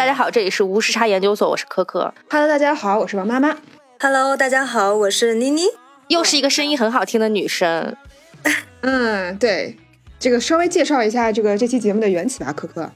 [0.00, 2.14] 大家好，这里是无时差研究所，我是可可。
[2.30, 3.54] Hello，大家好，我是王妈妈。
[4.00, 5.64] Hello，大家好，我是妮妮。
[6.08, 7.94] 又是一个声音很好听的女生。
[8.80, 9.76] 嗯，对，
[10.18, 12.90] 这个稍微介绍一下这个这期节目的缘起吧，可可。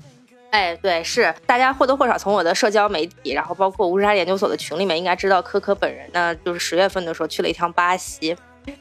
[0.48, 8.34] 哎，对，是大家或多或少从我的社交媒体，然后包括无时差研究所的群里面，应该知道可可本人呢，就是十月份的时候去了一趟巴西。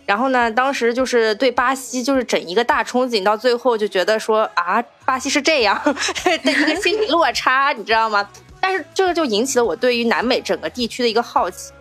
[0.05, 5.79] 然后呢，当时就是对巴西就是整一个大憧憬，到最后就觉得说啊，巴西是这样
[6.43, 8.27] 的一个心理落差，你知道吗？
[8.59, 11.71] 但是这个就引起了我对于南美整个地区的一个好奇，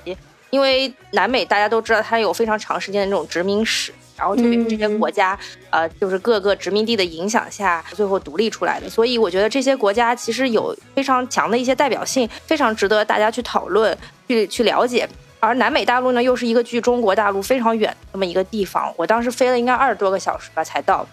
[0.51, 5.39] 因为南美大家都知道它有非常长时间的这种殖民史，然后特别是这些国家，
[5.71, 8.91] 呃，就是各个殖民地的影响下，最后独立出来的。
[8.91, 15.09] 所以我觉得这些国家其实有非常强的一些代表性，非常值得大家去讨论、去去了解。
[15.43, 21.05] 而南美大陆呢，又是一个距中国大陆非常远的这么一个地方，我当时飞了应该二十多个小时吧才到。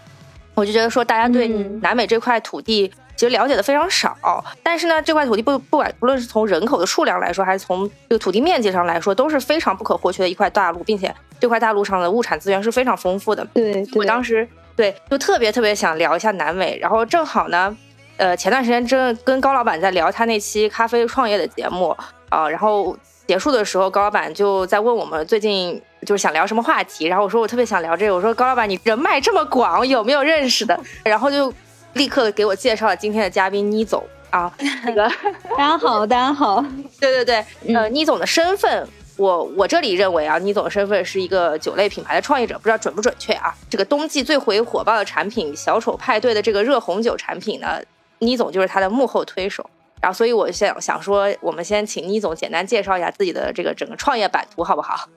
[0.53, 1.47] 我就觉得说，大家对
[1.81, 4.15] 南美这块土地其实了解的非常少，
[4.61, 13.43] 但是呢，这块土地不不管不论是从人口的数量来说，还是从这个土地面积上来说，都是非常不可或缺的一块大陆，并且这块大陆上的物产资源是非常丰富的。
[13.51, 17.75] 对，我当时对就特别特别想聊一下南美，然后正好呢，
[18.17, 21.87] 呃，前段时间真跟高老板在聊他那期咖啡创业的节目
[22.29, 22.95] 啊、呃，然后。
[23.29, 30.75] 结束的时候，高老板就在问我们最近就是想聊什么话题，然后我说我特别想聊这个，我说高老板你人脉这么广，有没有认识的？
[31.03, 31.53] 然后就
[31.93, 34.51] 立刻给我介绍了今天的嘉宾倪总啊，
[34.83, 35.07] 那个
[35.55, 36.59] 大家好，大家好，
[36.99, 43.53] 对对对，呃，倪总的身份，我我这里认为啊，倪总的身份是一个酒类品牌的创业者，不知道准不准确啊？
[43.69, 47.79] 这个冬季最回火爆的产品小丑派对的这个热红酒产品呢，
[48.17, 49.69] 倪总就是他的幕后推手。
[50.01, 55.09] 然后，所以我想想说，我们先请倪总简单介绍一下自己的这个整个创业版图，好不好？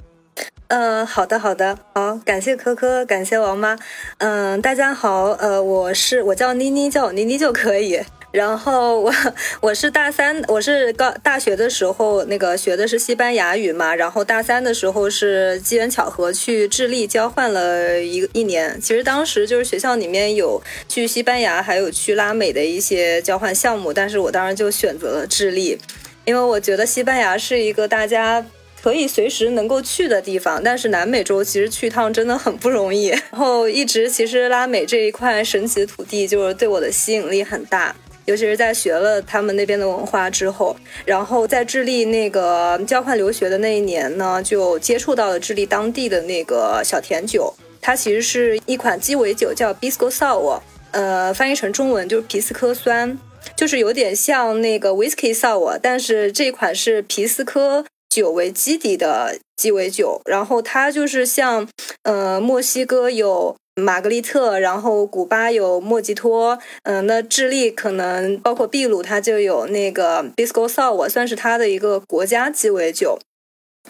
[0.68, 3.78] 嗯，好的，好的，好，感谢科科，感谢王妈。
[4.18, 8.00] 嗯、大家好，呃，我是我叫妮妮，叫我妮妮就可以。
[8.32, 9.14] 然后我
[9.60, 18.80] 我是大三，我是高大学的时候那个学的是西班牙语嘛，然后大三的时候是机缘巧合去智利交换了一一年。
[18.80, 25.78] 其实当时就是学校里面有去西班牙还有去拉美的一些交换项目，但是我当时就选择了智利，
[26.24, 28.44] 因为我觉得西班牙是一个大家。
[28.82, 33.06] 可以随时能够去的地方，但是南美洲其实去一趟真的很不容易。
[33.06, 37.94] 然后一直其实拉美这一块神奇的土地就是对我的吸引力很大，
[38.24, 50.60] 尤其是在学了他们那边的文化之后，然后在智利那个交换留学的那一年呢，就接触到了智利当地的那个小甜酒，它其实是一款鸡尾酒，叫 Pisco Sour，
[50.92, 53.18] 呃，翻译成中文就是皮斯科酸，
[53.56, 57.84] 就是有点像那个 Whisky Sour，但是这款是皮斯科。
[58.14, 61.66] 酒为基底的鸡尾酒，然后它就是像，
[62.02, 73.18] 呃，墨西哥有玛格丽特，然后古巴有莫吉托，嗯、那智利可能包括秘鲁，它就有那个 b i s c o Sour，算是它的一个国家鸡尾酒。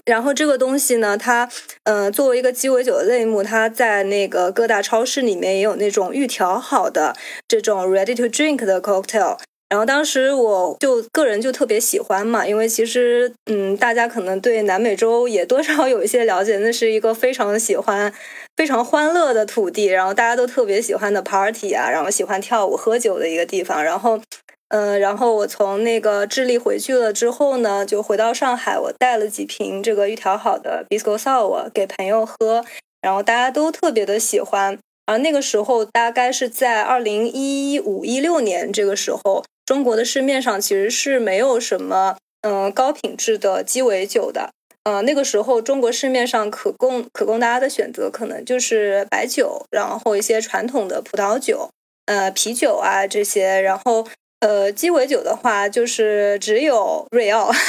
[0.06, 1.50] 然后这个东西呢，它，
[1.82, 7.14] 呃，作为一个鸡尾酒的类目，它在那个各大超市里面也有那种预调好的
[7.46, 9.38] 这种 ready to drink 的 cocktail。
[9.72, 18.12] 然后当时我就个人就特别喜欢嘛，因为其实嗯，大家可能对南美洲也多少有一些了解，那是一个非常喜欢、
[18.54, 23.82] 非常欢乐的土地，然后大家都特别喜欢的 party 啊，然后喜欢跳舞、喝酒的一个地方。
[23.82, 24.20] 然后，
[24.68, 32.62] 嗯、然后我从那个智利回去了之后呢，就回到上海，我带了几瓶这个预调好的 Bisco Sour 给朋友喝，
[33.00, 34.78] 然后大家都特别的喜欢。
[35.06, 39.42] 而那个时候大概是在二零一五一六年这个时候。
[39.64, 44.50] 中国的市面上其实是没有什么嗯、呃、高品质的鸡尾酒的，
[44.84, 51.70] 呃那个时候中国市面上可供可供大家的选择可能就是白酒，然后一些传统的葡萄酒，
[52.06, 54.06] 呃啤酒啊这些，然后
[54.40, 57.52] 呃鸡尾酒的话就是只有瑞奥。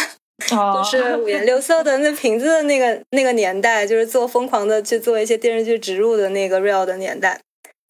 [0.49, 7.39] 就是五颜六色的那瓶子的那个那个年代，就是做疯狂的去做一些电视剧植入的那个 real 的年代。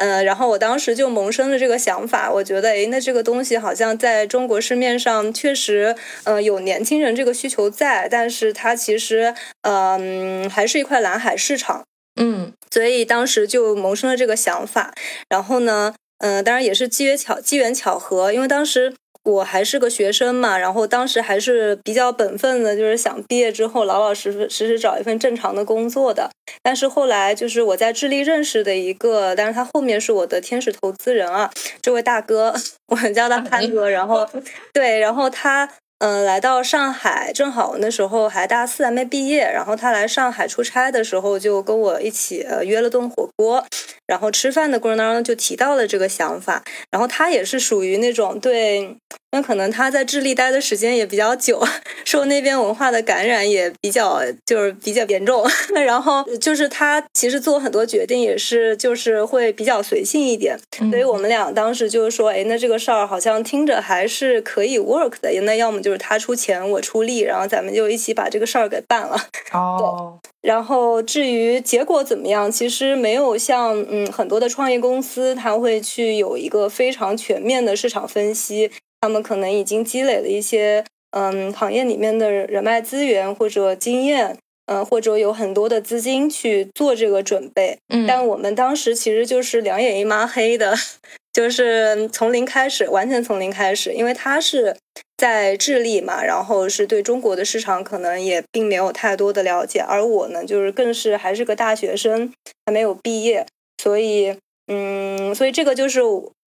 [0.04, 5.96] 呃，然后我当时就萌生了这个想法，我觉得，诶，那这个东西好像在中国市面上确实，
[6.26, 11.86] 呃，有年轻人这个需求在，但是它其实，嗯、呃，还是一块蓝海市场，
[12.20, 14.94] 嗯，所以当时就萌生了这个想法。
[15.30, 18.94] 然后呢，嗯、呃，当然也是机缘巧机缘巧合，因为当时。
[19.24, 26.30] 我还是个学生嘛，然后当时还是比较本分的，就是想毕业之后老老实实实找一份正常的工作的。
[26.62, 31.50] 但是后来就是我在智利认识的一个，但是他后面是我的天使投资人啊，
[31.82, 32.54] 这位大哥，
[32.88, 33.90] 我们叫他潘哥。
[33.90, 34.28] 然后
[34.74, 35.70] 对，然后他
[36.04, 43.66] 嗯、来到上海，正好那时候还大四还没毕业，然后他来上海出差的时候就跟我一起呃约了顿火锅。
[44.06, 46.62] 然后吃饭的过程当中就提到了这个想法，
[46.92, 48.98] 然后他也是属于那种对
[49.34, 51.60] 因为可能他在智利待的时间也比较久，
[52.06, 55.44] 受那边文化的感染也比较就是比较严重。
[55.84, 60.56] 然后就是他其实做很多决定也是就是会比较随性一点，
[60.92, 65.32] 所以我们俩当时就是说，哎，那这个事儿好像听着还是可以 work 的。
[65.42, 69.18] 那要么就是他出钱，我出力，然后咱们就一起把这个事儿给办了。
[69.52, 70.20] 哦。
[70.44, 78.70] 然后至于结果怎么样，其实没有像嗯很多的创业公司，他会去有一个非常全面的市场分析，
[79.04, 87.78] 他们可能已经积累了一些嗯行业里面的人脉资源或者经验，嗯或者有很多的资金去做这个准备。
[87.90, 90.74] 嗯，但我们当时其实就是两眼一抹黑的，
[91.34, 94.78] 就是从零开始，完全从零开始，因为他是。
[95.16, 102.34] 在智利嘛，然后是对中国的市场可能也并没有太多的了解，而我呢，就是更是还是个大学生，
[102.66, 103.46] 还没有毕业，
[103.82, 104.36] 所以，
[104.68, 106.02] 嗯，所以这个就是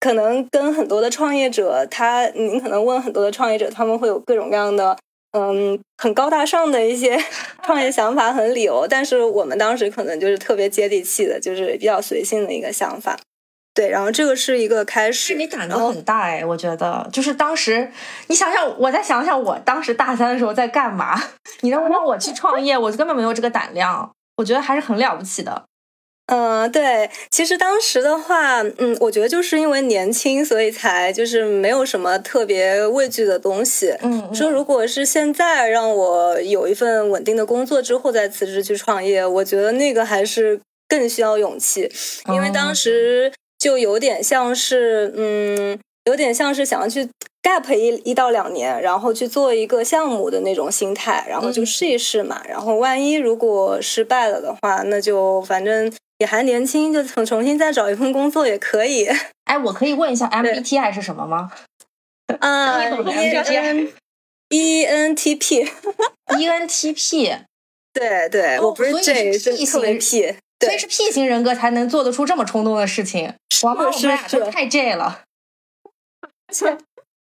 [0.04, 4.94] 可能跟很多的创业者，他，您可能问很多的创业者，他们会有各种各样的，
[5.32, 7.18] 嗯，很高大上的一些
[7.64, 13.18] 创业想法和理由，但是我们当时可能就是特别接地气的，就是比较随性的一个想法。
[13.72, 15.36] 对，然后这个是一个开始。
[15.36, 17.90] 你胆子很大哎，我觉得就是当时，
[18.26, 21.18] 你想想，我再想想，我当时大三的时候在干嘛？
[21.62, 24.10] 你能让我去创业，我根本没有这个胆量。
[24.36, 25.64] 我觉得还是很了不起的。
[26.26, 33.94] 嗯，对，其实当时的话，嗯，我觉得就是因为年轻，所以才就是没有什么特别畏惧的东西。
[34.02, 41.90] 嗯，说如果是现在让我有一份稳定的工作之后再辞职去创业，我觉得那个还是更需要勇气，
[42.32, 43.32] 因为当时。
[43.56, 47.08] 就有点像是，嗯，有点像是想要去
[47.42, 52.42] gap 一一到两年，然后去做一个项目的那种心态，然后就试一试嘛。
[52.46, 59.08] 然后万一如果失败了的话，那就反正也还年轻，就重重新再找一份工作也可以。
[59.44, 61.50] 哎，我可以问一下 MBTI 是什么吗？
[62.40, 63.88] 啊，ENTP，ENTP，
[67.92, 70.34] 对对，我不是 J，是特别 P。
[70.60, 75.22] 所以是 P 型人格才能做得出这么冲动的事情，我们俩就太 J 了。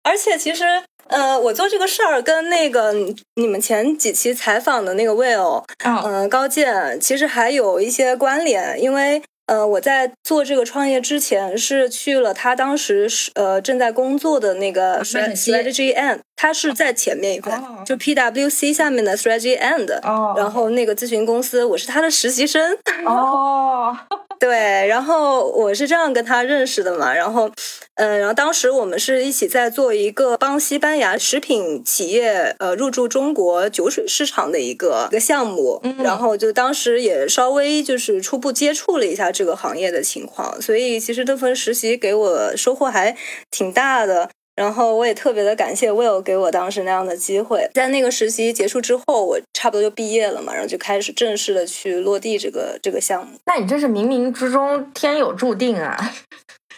[0.03, 0.65] 而且其实，
[1.09, 2.93] 呃，我做这个事儿跟那个
[3.37, 9.23] 你们前几期采访的那个 Will，嗯，高健，其实还有一些关联，因为。
[9.47, 19.87] 呃，我在做这个创业之前是去了他当时是呃正在工作的那个 strategy end，他是在前面一块，就 PWC 下面的 strategy end，
[20.35, 22.79] 然后那个咨询公司我是他的实习生。
[23.05, 23.95] 哦。
[24.40, 27.50] 对，然后我是这样跟他认识的嘛，然后，
[27.94, 43.16] 嗯，然后当时我们是一起在做一个帮西班牙食品企业呃入驻中国酒水市场的一个一个项目，然后就当时也稍微就是初步接触了一下这个行业的情况，所以其实这份实习给我收获还
[43.50, 44.28] 挺大的。
[44.56, 53.39] 然后我也特别的感谢 Will 给我当时那样的机会，在那个实习结束之后，我差不多就毕业了嘛，然后就开始正式的去落地这个这个项目。
[53.47, 56.12] 那你这是冥冥之中天有注定啊！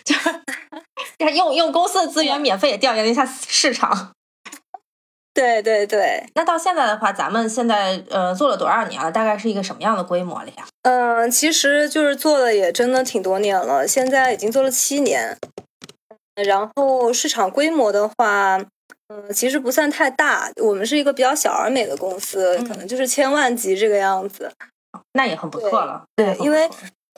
[1.18, 4.12] 就用用公司的资源免费也调研了一下市场。
[5.34, 6.24] 对对对。
[6.34, 9.12] 那到现在的话，咱们现在呃做了多少年了？
[9.12, 10.66] 大概是一个什么样的规模了呀？
[10.82, 15.36] 嗯，其实就是做了也真的挺多年了，现在已经做了七年。
[16.44, 18.58] 然后市场规模的话，
[19.08, 20.50] 嗯，其实不算太大。
[20.62, 24.50] 我们是一个比较小而美的公司，可能就是千万级这个样子，
[25.14, 26.04] 那也很不错了。
[26.14, 26.68] 对，因为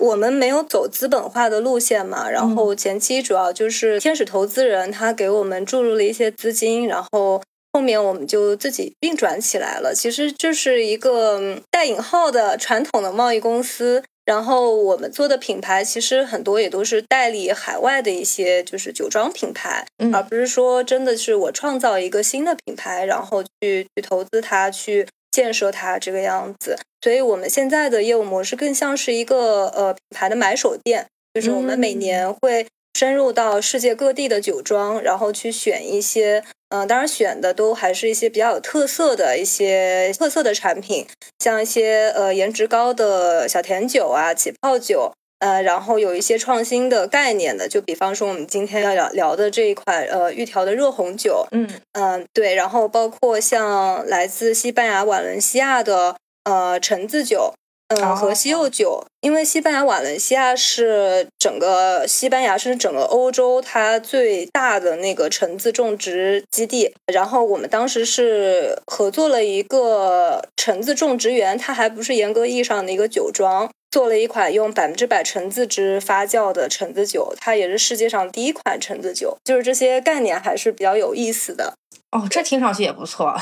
[0.00, 9.92] 我们没有走资本化的路线嘛，然后前期主要就是天使投资人他给我们注入了一些资金，然后后面我们就自己运转起来了。
[9.94, 14.04] 其实就是一个带引号的传统的贸易公司。
[14.28, 26.76] 然后我们做的品牌其实很多也都是代理海外的一些就是酒庄品牌，而不是说真的是我创造一个新的品牌，然后去去投资它，去建设它这个样子。
[27.00, 32.66] 所以我们现在的业务模式更像是一个呃品牌的买手店，就是我们每年会。
[32.98, 41.06] 深入到世界各地的酒庄，然后去选一些，嗯，当然选的都还是一些比较有特色的一些特色的产品，
[41.38, 57.54] 像一些呃颜值高的小甜酒啊、起泡酒，呃，然后有一些创新的概念的，就比方说我们今天要聊聊的这一款呃玉条的热红酒，嗯嗯，对，然后包括像来自西班牙瓦伦西亚的呃橙子酒。
[57.88, 66.92] 嗯，和西柚酒，因为西班牙瓦伦西亚是整个西班牙，甚至整个欧洲它最大的那个橙子种植基地。
[67.06, 73.70] 然后我们当时是合作了一个橙子种植园，它还不是严格意义上的一个酒庄。
[73.90, 79.38] 做了一款用百分之百橙子汁发酵的橙子酒，它也是世界上第一款橙子酒。
[79.44, 81.72] 就是这些概念还是比较有意思的。
[82.10, 83.34] 哦，这听上去也不错。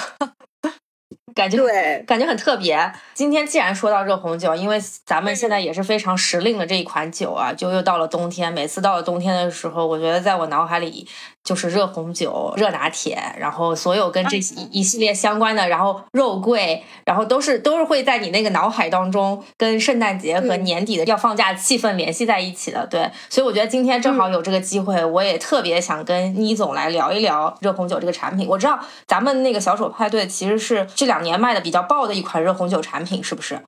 [1.37, 2.91] 感觉对，感觉很特别。
[3.13, 8.51] 今天既然说到热红酒，因为咱们现在也是非常时令的这一款酒啊，就又到了冬天。
[8.51, 11.07] 每次到了冬天的时候，我觉得在我脑海里
[11.47, 14.37] 就是热红酒、热拿铁，然后所有跟这
[14.73, 22.85] 一系列相关的，然后肉桂，然后都是都是会在你那个脑海当中跟圣诞节和年底的要放假气氛联系在一起的。
[22.89, 28.49] 对，所以我觉得今天正好有这个机会，我也特别想跟倪总来聊一聊热红酒这个产品。
[28.49, 33.61] 我知道咱们那个小丑派对其实是这两年卖的比较爆的一款热红酒产品，是不是？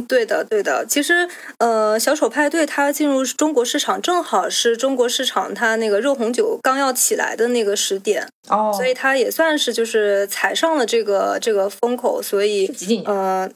[0.00, 0.84] 嗯，对的，对的。
[0.86, 1.28] 其实，
[1.58, 12.22] 呃，小丑派对它进入中国市场，正好是中国市场它那个热红酒刚要起来的那个时点，哦，所以它也算是就是踩上了这个这个风口。
[12.22, 13.04] 所以，几几年？
[13.06, 13.50] 呃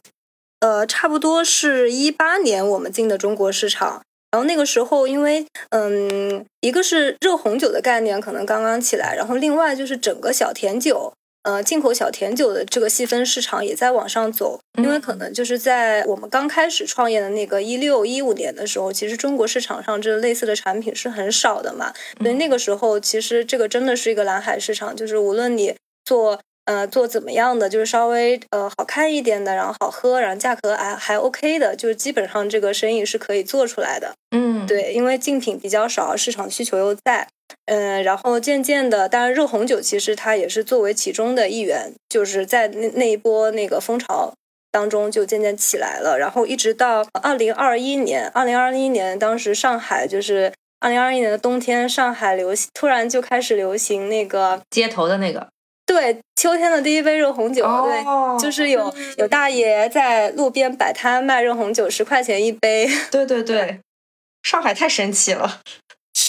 [0.60, 4.02] 呃，差不多是一八年我们进的中国市场。
[4.30, 11.12] 然后那个时候，因为嗯，一个是热红酒的概念可能刚刚起来，然后另外就是整个小甜酒。
[11.44, 34.14] 呃，进口小甜酒的这个细分市场也在往上走，因为可能就是在我们刚开始创业的那个一六一五年的时候，其实中国市场上这类似的产品是很少的嘛，所以那个时候其实这个真的是一个蓝海市场，就是无论你做呃做怎么样的，就是稍微呃好看一点的，然后好喝，然后价格还还 OK 的，就是基本上这个生意是可以做出来的。
[34.34, 37.28] 嗯，对，因为竞品比较少，市场需求又在。
[37.66, 44.34] 嗯，然后渐渐的，当然热红酒其实它也是作为其中的一员，就是在那那一波那个风潮
[44.70, 46.18] 当中就渐渐起来了。
[46.18, 55.48] 然后一直到二零二一年，二零二一年当时上海就是二零二一年的冬天，上海流行突然就开始流行那个街头的那个，
[55.86, 62.86] 对，秋天的第一杯热红酒，哦对，就是有有大爷在路边摆摊卖热红酒，十块钱一杯。
[63.10, 63.80] 对对对，
[64.42, 65.60] 上海太神奇了。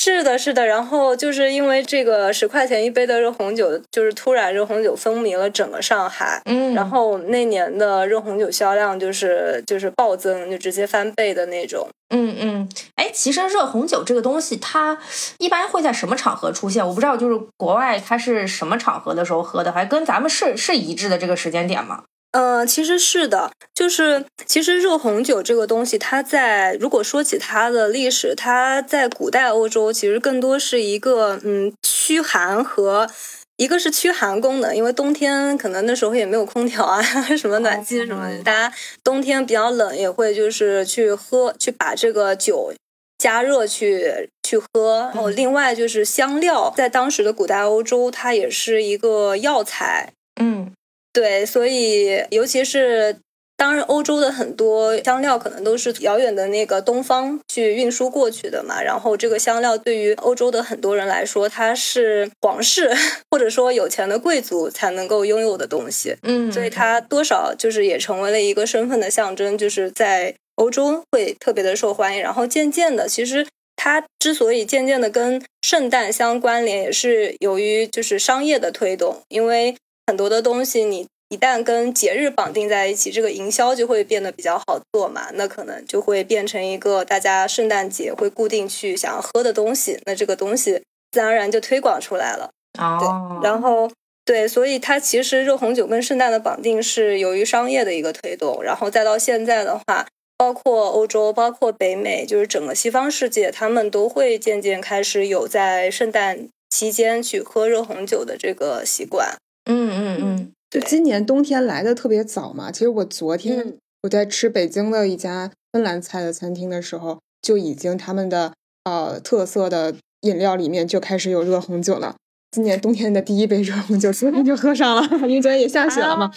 [0.06, 11.88] 是的，是的，然后就是因为这个十块钱一杯的热红酒，就是突然热红酒风靡了整个上海，嗯，然后那年的热红酒销量就是就是暴增，就直接翻倍的那种。
[12.10, 14.96] 嗯嗯，哎，其实热红酒这个东西，它
[15.40, 16.88] 一般会在什么场合出现？
[16.88, 22.04] 我不知道，就是国外它是什么场合的时候喝的，还跟咱们是是一致的这个时间点吗？
[22.36, 33.10] 呃，其实是的，就是其实热红酒这个东西，它在如果说起它的历史，它在古代欧洲其实更多是一个嗯驱寒和
[33.56, 37.02] 一个是驱寒功能，因为冬天可能那时候也没有空调啊，
[37.40, 42.74] 什么暖气什么的，大家冬天比较冷也会就是去喝去把这个酒
[43.18, 50.12] 加热去去喝，然后另外就是香料，在当时的古代欧洲，它也是一个药材，
[50.42, 50.74] 嗯。
[51.16, 53.16] 对，所以尤其是
[53.56, 58.82] 当然，欧洲的很多香料可能都是遥远的那个东方去运输过去的嘛。
[58.84, 62.94] 然后这个香料对于欧洲的很多人来说，它是皇室
[63.32, 66.18] 或者说有钱的贵族才能够拥有的东西。
[66.24, 72.22] 嗯，所以它多少就是也成为了一个身份的象征，就是在欧洲会特别的受欢迎。
[72.22, 79.78] 然后渐渐的，其实它之所以渐渐的跟圣诞相关联，也是由于就是商业的推动，因为。
[80.08, 85.30] 很多的东西，你一旦跟节日绑定在一起，这个营销就会变得比较好做嘛。
[85.34, 90.00] 那可能就会变成一个大家圣诞节会固定去想要喝的东西。
[90.06, 90.82] 那这个东西
[91.12, 92.52] 自然而然就推广出来了。
[92.80, 93.00] 哦，
[93.42, 93.90] 对，然后
[94.24, 100.06] 对，所以它其实热红酒跟圣诞的绑定是由于商业的一个推动，然后再到现在的话，
[100.38, 109.38] 包括欧洲，包括北美，就是整个西方世界，他们都会渐渐开始有在圣诞期间去喝热红酒的这个习惯。
[109.66, 112.72] 嗯嗯嗯，就今年冬天来的特别早嘛。
[112.72, 118.54] 其实我昨天嗯我在吃北京的一家芬兰菜的餐厅的时候，就已经他们的
[118.84, 122.16] 呃特色的饮料里面就开始有热红酒了。
[122.52, 126.32] 今年冬天的第一杯热红酒，昨天就喝上了，因为昨天也下雪了嘛。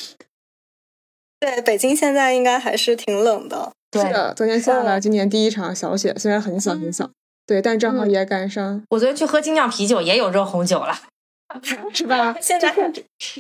[1.39, 3.71] 对，北京现在应该还是挺冷的。
[3.91, 7.11] 对是的，昨天下了嗯今年第一场小雪，虽然很小很小，
[7.47, 11.08] 对，但正好也赶上，我昨天去喝精酿啤酒，也有热红酒了。
[11.95, 12.37] 是吧？
[12.41, 12.75] 现在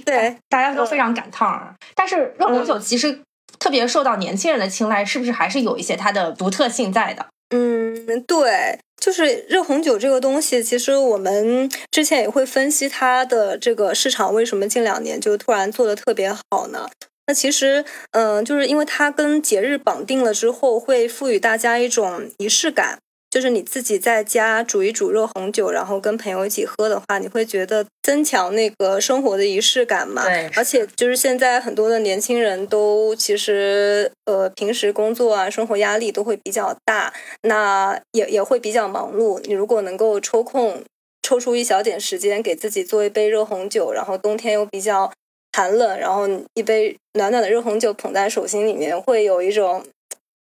[0.05, 1.75] 对，大家都非常赶趟儿。
[1.95, 3.21] 但是热红酒其实
[3.59, 7.27] 特别受到年轻人的青睐，是不是还是有一些它的独特性在的？
[7.51, 16.89] 嗯，对，就是热红酒这个东西，其实我们之前也会分析它的这个市场为什么近两年就突然做的特别好呢？
[17.27, 22.99] 那其实，嗯、就是因为它跟节日绑定了之后，会赋予大家一种仪式感。
[23.31, 30.25] 就是你自己在家煮一煮热红酒，然后跟朋友一起喝的话，你会觉得增强那个生活的仪式感嘛？
[30.25, 39.39] 对而且就是现在很多的年轻人都其实呃平时工作啊生活压力都会比较大，那也也会比较忙碌。
[39.45, 40.83] 你如果能够抽空
[41.23, 45.13] 抽出一小点时间给自己做一杯热红酒，然后冬天又比较
[45.53, 49.85] 寒冷，然后一杯暖暖的热红酒捧在手心里面，会有一种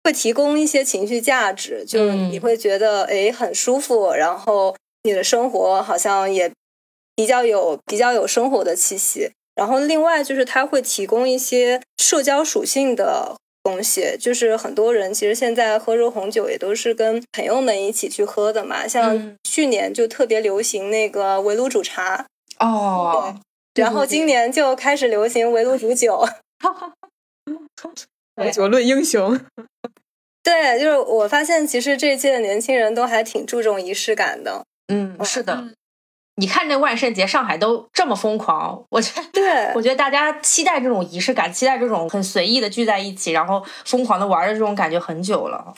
[0.04, 6.50] 会提供一些情绪价值，就是嗯你会觉得诶很舒服，然后你的生活好像也
[7.14, 9.30] 比较有比较有生活的气息。
[9.54, 22.26] 然后另外就是它会提供一些社交属性的东西，就是很多人其实现在喝热红酒也都是跟朋友们一起去喝的嘛，像嗯去年就特别流行那个围炉煮茶，
[22.58, 23.38] 哦，
[23.74, 26.26] 然后今年就开始流行围炉煮酒。
[28.36, 29.38] 喝酒论英雄。
[30.42, 34.64] 对，就是我发现其实这一届的年轻人都还挺注重仪式感的。
[34.88, 35.64] 嗯，是的。
[36.36, 45.74] 你看这万圣节，上海都这么疯狂，我觉得，对我觉得大家期待这种仪式感，期待这种很随意的聚在一起，然后疯狂的玩的这种感觉很久了。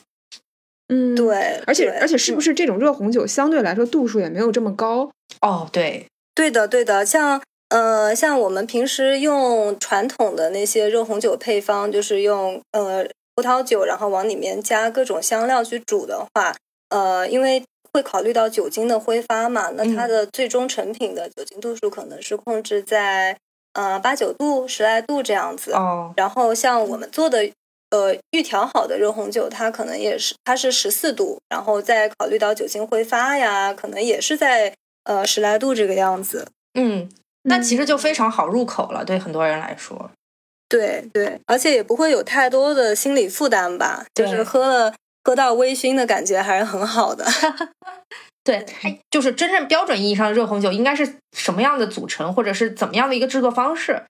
[0.89, 1.15] 嗯，。
[1.17, 5.11] 对，而且而且，是不是这种热红酒相对来说度数也没有这么高？
[5.41, 7.43] 哦，对，对的，对的，像
[7.75, 13.05] 呃，像我们平时用传统的那些热红酒配方，就是用呃
[13.35, 16.55] 葡萄酒，然后往里面加各种香料去煮的话，
[16.91, 23.37] 呃，因为会考虑到酒精的挥发嘛，那它嗯的最终成品的酒精度数可能是控制在
[23.73, 25.73] 呃八九度、十来度这样子。
[25.73, 27.51] 哦，然后像我们做的
[27.91, 36.47] 呃预调好的热红酒，它可能也是它是十四度，然后再考虑到酒精挥发呀，可能也是在呃十来度这个样子。
[36.75, 37.09] 嗯，
[37.45, 40.11] 那其实就非常好入口了，对很多人来说。
[40.69, 47.25] 对对，而且也不会有太多的心理负担吧，就是喝了喝到微醺的感觉还是很好的。
[48.43, 54.03] 对，哎就是真正标准意义上的热红酒应该是什么样的组成，或者是怎么样的一个制作方式？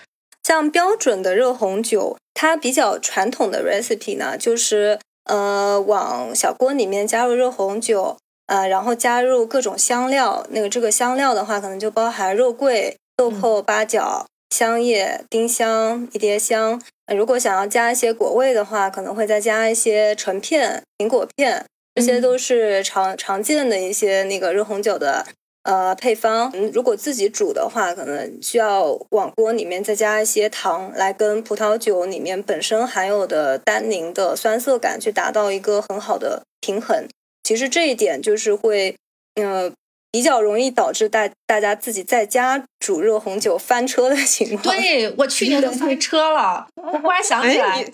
[0.42, 10.46] 像标准的热红酒，它比较传统的 recipe 呢，就是呃往小锅里面加入热红酒，呃，然后加入各种香料。
[10.50, 16.83] 那个这个香料的话，可能就包含肉桂、豆蔻、八角、香叶、丁香、迷迭香。
[17.07, 25.27] 呃如果想要加一些果味的话，可能会再加一些橙片、苹果片，这些都是常常见的一些那个热红酒的
[25.64, 26.50] 呃配方。
[26.55, 37.07] 嗯，如果自己煮的话，可能需要往锅里面再加一些糖，来跟葡萄酒里面本身含有的单宁的酸涩感去达到一个很好的平衡。
[37.42, 38.96] 其实这一点就是会，
[39.35, 39.70] 呃，
[40.14, 44.77] 比较容易导致大大家自己在家煮热红酒翻车的情况。
[44.77, 47.87] 对我去年就翻车了，我忽然想起来，哎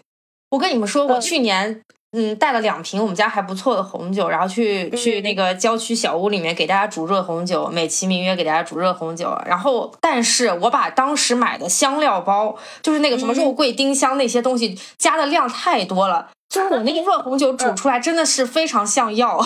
[0.51, 1.81] 我跟你们说，我嗯去年
[2.13, 9.35] 嗯带了两瓶我们家还不错的红酒，然后去去嗯那个郊区小屋里面给大家煮热红酒，美其名曰给大家煮热红酒。
[9.47, 16.29] 然后，但是我把当时买的香料包，就是那个什么嗯肉桂、丁香那些东西加的量太多了。
[16.51, 19.41] 就是我那个热红酒煮出来真的是非常像药，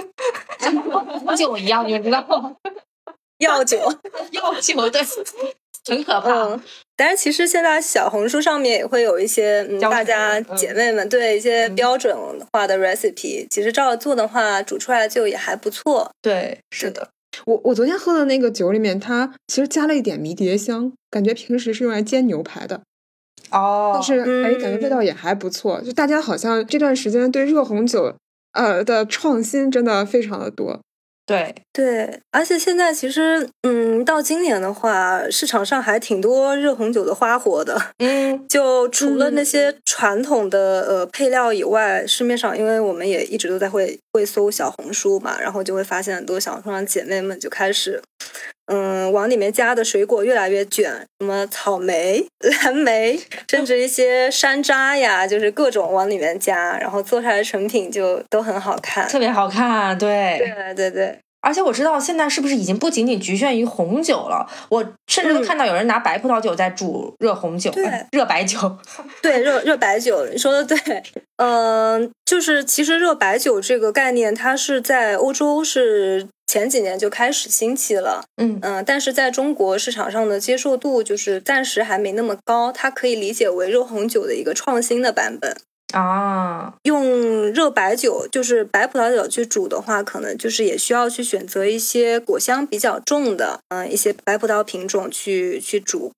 [0.58, 2.56] 像红酒一样，你们知道吗？
[3.38, 3.78] 药酒。
[4.32, 5.02] 药酒对，
[5.86, 6.32] 很可怕。
[6.32, 6.62] 嗯，
[6.96, 12.16] 但是其实现在小红书上面也会有一些嗯，大家嗯姐妹们对一些标准
[12.52, 16.10] 化的 recipe，、其实照着做的话，煮出来就也还不错。
[16.22, 17.10] 对，是的。
[17.44, 22.80] 我我昨天喝的那个酒里面，它其实加了一点迷迭香，感觉平时是用来煎牛排的，
[23.50, 25.80] 哦，但是哎，感觉味嗯道也还不错。
[25.80, 28.14] 就大家好像这段时间对热红酒
[28.52, 30.80] 呃的创新真的非常的多。
[31.26, 37.76] 对，对，而且现在其实，嗯，到今年的话，市场上还挺多热红酒的花活的。
[37.98, 48.02] 嗯，就除了那嗯些传统的呃配料以外，市面上因为我们也一直都在会会搜小红书嘛，然后就会发现很多小红书上姐妹们就开始，
[48.72, 59.06] 嗯，往里面加的水果越来越卷，什么草莓、蓝莓，甚至一些山楂呀，就是各种往里面加，然后做出来的成品就都很好看。
[59.06, 60.38] 特别好看，对。
[60.38, 64.44] 对对对，而且我知道现在是不是已经不仅仅局限于红酒了？
[64.68, 68.76] 我甚至都嗯看到有人拿白葡萄酒在煮热红酒、对呃热白酒。
[69.22, 70.76] 对，热热白酒，你说的对，
[71.36, 85.56] 嗯、就是其实热白酒这个概念，它是在欧洲是前几年就开始兴起了，嗯嗯、但是在中国市场上的接受度就是暂时还没那么高，它可以理解为热红酒的一个创新的版本。
[85.94, 96.12] 啊，用热白酒，就是白葡萄酒去煮的话，可能就是也需要去选择一些果香比较重的，嗯、一些白葡萄品种去去煮。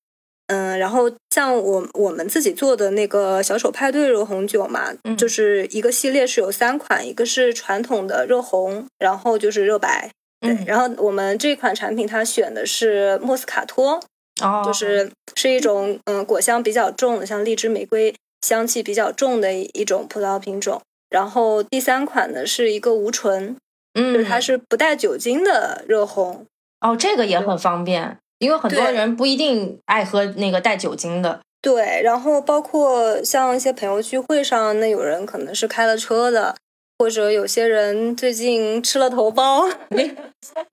[0.47, 5.15] 嗯，然后像我我们自己做的那个小丑派对热红酒嘛，嗯。
[5.15, 14.01] 就是一个系列是有三款，一个是传统的热红，然后就是热白，对，嗯，然后我们这款产品它选的是莫斯卡托，
[14.41, 20.81] 哦，就是是一种嗯果香比较重的，像荔枝玫瑰香气比较重的一一种葡萄品种。
[21.11, 23.57] 然后第三款呢是一个无醇，
[23.95, 26.47] 嗯，就是它是不带酒精的热红。
[26.81, 31.41] 哦，这个也很方便，因为很多人不一定爱喝那个带酒精的。
[31.61, 36.55] 对，然后包括像一些朋友聚会上，那有人可能是开了车的，
[36.99, 39.73] 或者有些人最近吃了头孢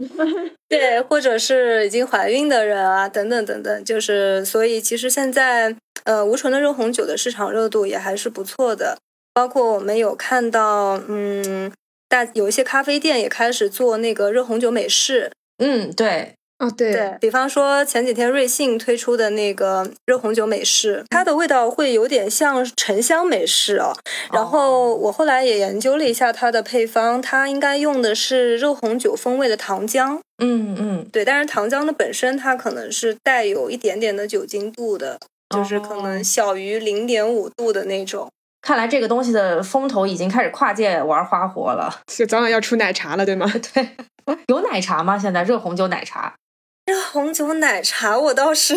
[0.68, 8.98] 对，或者是已经怀孕的人啊，等等等等，就是所以其实现在呃无醇的热红酒的市场热度也还是不错的，
[9.34, 11.72] 包括我们有看到，嗯，
[12.10, 23.94] 大有一些咖啡店也开始做那个热红酒美式，嗯，对，哦，对，对比方说前几天瑞幸推出的那个热红酒美式，它的味道会有点像沉香美式哦。
[24.32, 30.20] 然后我后来也研究了一下它的配方，它应该用的是热红酒风味的糖浆。
[30.42, 35.18] 嗯嗯，对，但是糖浆的本身它可能是带有一点点的酒精度的，
[35.54, 38.30] 就是可哦能小于零点五度的那种。
[38.62, 42.02] 看来这个东西的风头已经开始跨界玩花活了。
[42.08, 43.46] 就早晚要出奶茶了，对吗？
[43.74, 43.90] 对，
[44.48, 45.20] 有奶茶吗？
[45.20, 46.34] 现在热红酒奶茶？
[46.86, 48.76] 热红酒奶茶我倒是，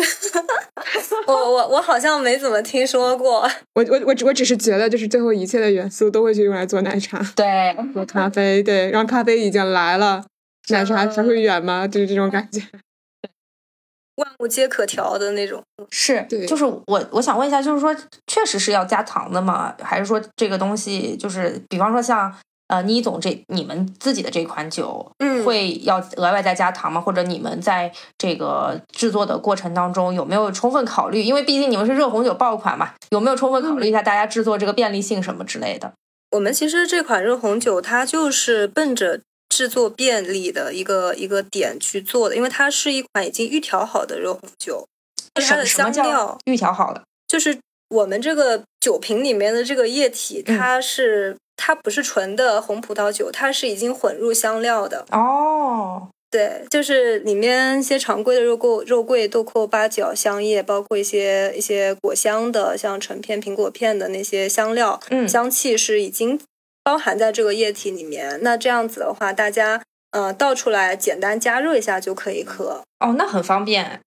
[1.27, 3.41] 我我我好像没怎么听说过。
[3.75, 10.25] 我我我只我只是觉得，就是最后一切的元素都会去用来做奶茶、对，做咖啡，对，然后咖啡已经来了，
[10.69, 11.87] 奶茶还会远吗？
[11.87, 12.61] 就是这种感觉。
[14.17, 15.63] 万物皆可调的那种。
[15.91, 17.95] 是，对就是我我想问一下，就是说，
[18.25, 19.75] 确实是要加糖的吗？
[19.81, 22.35] 还是说这个东西就是，比方说像
[22.69, 27.01] 呃倪总这你们自己的这款酒，嗯会要额外再加糖吗？
[27.01, 31.21] 或者你们在这个制作的过程当中有没有充分考虑？
[31.21, 35.91] 因为毕竟你们是热红酒爆款嘛，有没有充分考虑一下大家制作这个便利性什么之类的？
[36.31, 44.85] 我们其实这款热红酒，它就是奔着制作便利的一个一个点去做的，因为它是一款已经预调好的热红酒，
[45.33, 47.01] 它的香料预调好了？
[47.27, 47.57] 就是
[47.89, 55.05] 我们这个酒瓶里面的这个液体，嗯它是、它不是纯的红葡萄酒，它是已经混入香料的。
[55.11, 66.39] 哦，对，就是里面一些常规的肉桂、肉桂、豆蔻、八角、香叶，包括一些一些果香的，像橙片、苹果片的那些香料，嗯香气是已经
[66.81, 68.39] 包含在这个液体里面。
[68.41, 72.83] 那这样子的话，大家呃倒出来，简单加热一下就可以喝。
[72.99, 73.99] 哦，那很方便。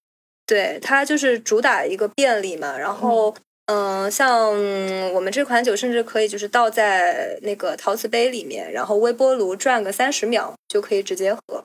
[0.47, 2.77] 对，它就是主打一个便利嘛。
[2.79, 3.35] 然后，
[3.67, 4.51] 嗯、像
[5.15, 11.65] 我们这款酒，甚至可以就是倒在那个陶瓷杯里面，然后微波炉转个三十秒就可以直接喝。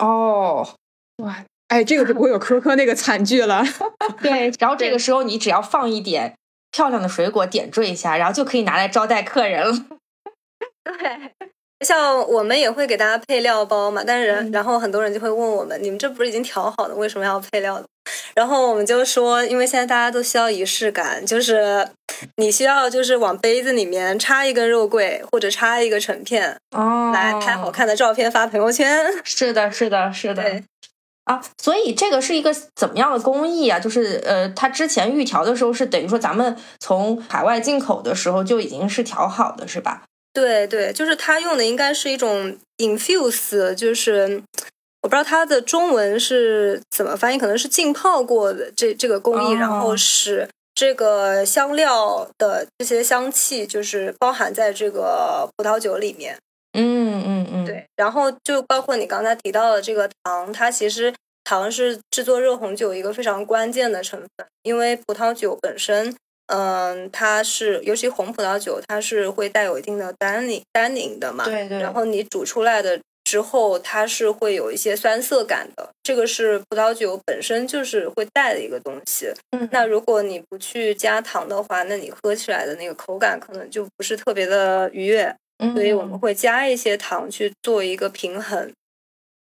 [0.00, 0.76] 哦，
[1.16, 3.64] 哇，哎，这个就不会有科科那个惨剧了。
[4.22, 6.36] 对，然后这个时候你只要放一点
[6.70, 9.74] 漂亮的水果点缀一下，然后就可以拿来招待客人了。
[10.84, 11.32] 对，
[11.86, 17.86] 像我们也会给大家配料包嘛，但是、嗯然后很多人就会问我们，你们这不是已经调好了，为什么要配料的？
[18.34, 21.88] 然后我们就说，因为现在大家都需要仪式感，就是
[22.36, 27.70] 你需要就是往杯子里面插一根肉桂或者插一个橙片，哦来拍好。
[27.70, 29.06] 看的照片发朋友圈。
[29.24, 30.42] 是的，是的，是的。
[30.42, 30.64] 对
[31.24, 33.78] 啊，所以这个是一个怎么样的工艺啊？
[33.78, 40.02] 就是呃，它之前预调的时候是等于说咱们从海外进口的时候就已经是调好的，是吧？
[40.32, 44.42] 对对，就是它用的应该是一种 infuse，就是
[45.02, 56.36] 我不知道它的中文是怎么翻译，可能是浸泡过的这这个工艺，哦然后使这个香料的这些香气就是包含在这个葡萄酒里面。
[56.72, 61.12] 嗯嗯嗯，，对，然后就包括你刚才提到的这个糖，它其实
[61.42, 66.14] 糖是制作热红酒一个非常关键的成分，因为葡萄酒本身，
[66.52, 71.78] 嗯，它是尤其红葡萄酒，它是会带有一定的单宁单宁的嘛，对对。
[71.78, 79.32] 然后你煮出来的之后，它是会有一些酸涩感的，这个是葡萄酒本身就是会带的一个东西。
[79.52, 85.32] 嗯那如果你不去加糖的话，那你喝起来的那个口感可能就不是特别的愉悦。
[85.62, 88.72] 嗯所以我们嗯会加一些糖去做一个平衡。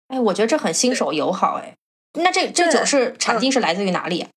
[0.09, 1.74] 哎，我觉得这很新手友好哎。
[2.14, 4.29] 那这这酒是产地是来自于哪里啊？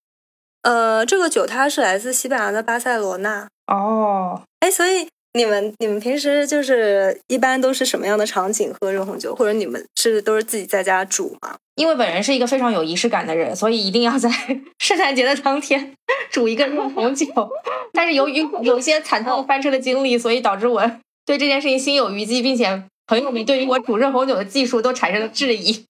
[0.63, 3.47] 呃，这个酒它是来自西班牙的巴塞罗那。
[3.67, 11.55] 哦，哎，所以你们你们平时就是一般都是什么样的场景喝热红酒，或者你们是都是自己在家煮吗？
[11.75, 14.29] 因为本人是一个非常有仪式感的人，所以一定要在
[14.79, 15.93] 圣诞节的当天
[16.31, 17.25] 煮一个热红酒。
[17.93, 20.81] 但是由于有一些惨痛翻车的经历，所以导致我
[21.25, 25.85] 对这件事情心有余悸，并且朋友们对于我煮热红酒的技术都产生了质疑。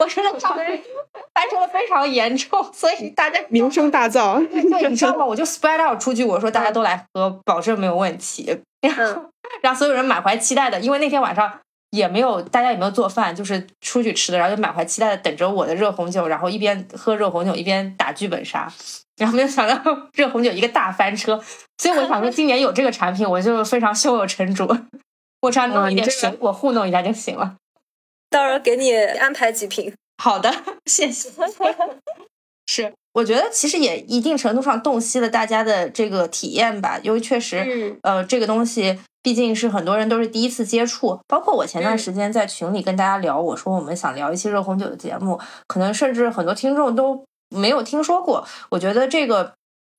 [0.00, 4.44] 我真的上翻车的非常严重，所以大家名声大噪。
[4.48, 5.24] 对，你知道吗？
[5.24, 8.58] 我就 spread out 出去，我说大家都来喝，保证没有问题。
[8.80, 9.30] 然后
[9.62, 11.52] 让所有人满怀期待的，因为那天晚上
[11.90, 18.72] 也没有大家也没有做饭，就是出去吃的，然后就满怀期待的等着我的热红酒，然后一边喝热红酒一边打剧本杀，
[19.18, 19.78] 然后没有想到
[20.14, 21.38] 热红酒一个大翻车，
[21.76, 24.66] 所以我想说今年有这个产品，我就非常胸有成竹，
[25.42, 27.56] 我只要弄一点水果糊弄一下就行了。
[28.30, 29.92] 到时候给你安排几瓶。
[30.22, 30.52] 好的，
[30.86, 31.28] 谢谢。
[32.66, 48.46] 是，我觉得其实也一定程度上洞悉了大家的这个体验吧，因为确实，呃，这个东西毕竟是很多人都是第一次接触，包括我前段时间在群里跟大家聊，我说我们想聊一期热红酒的节目，可能甚至很多听众都没有听说过。
[48.68, 49.54] 我觉得这个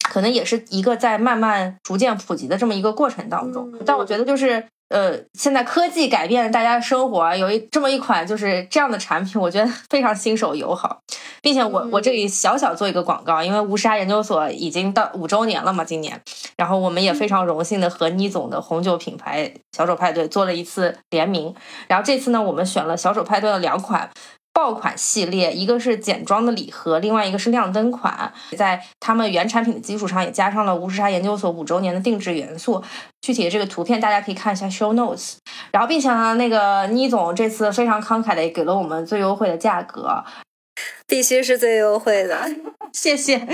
[0.07, 4.67] 可能也是一个在慢慢逐渐普及的这么一个过程当中，但我觉得就是。
[4.91, 10.99] 呃，现在科技改变了大家的生活，有一这么一款就是这样的产品，我觉得 非常新手友好，
[11.41, 16.21] 并且我我这里小小做一个广告，因为无沙研究所已经到五周年了嘛，今年，
[16.57, 21.55] 然后我们也非常荣幸的和倪总的红酒品牌小手派对做了一次联名，
[21.87, 24.09] 然后这次呢，我们选了小手派对的两款。
[24.53, 32.83] 爆款系列，一个是简装的礼盒，另外一个是亮灯款，在他们原产品的基础上，也加上了无时差研究所五周年的定制元素。
[33.21, 35.35] 具体的这个图片大家可以看一下 show notes。
[35.71, 40.23] 然后，并且呢，那个倪总这次非常慷慨的给了我们最优惠的价格，
[41.07, 42.47] 必须是最优惠的，
[42.91, 43.47] 谢谢。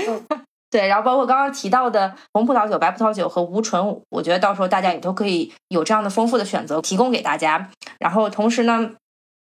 [0.70, 7.70] 对，然后包括刚刚提到的红葡萄酒、白葡萄酒和无醇，我觉得到时候大家也都可以有这样的丰富的选择提供给大家。
[7.98, 8.90] 然后同时呢。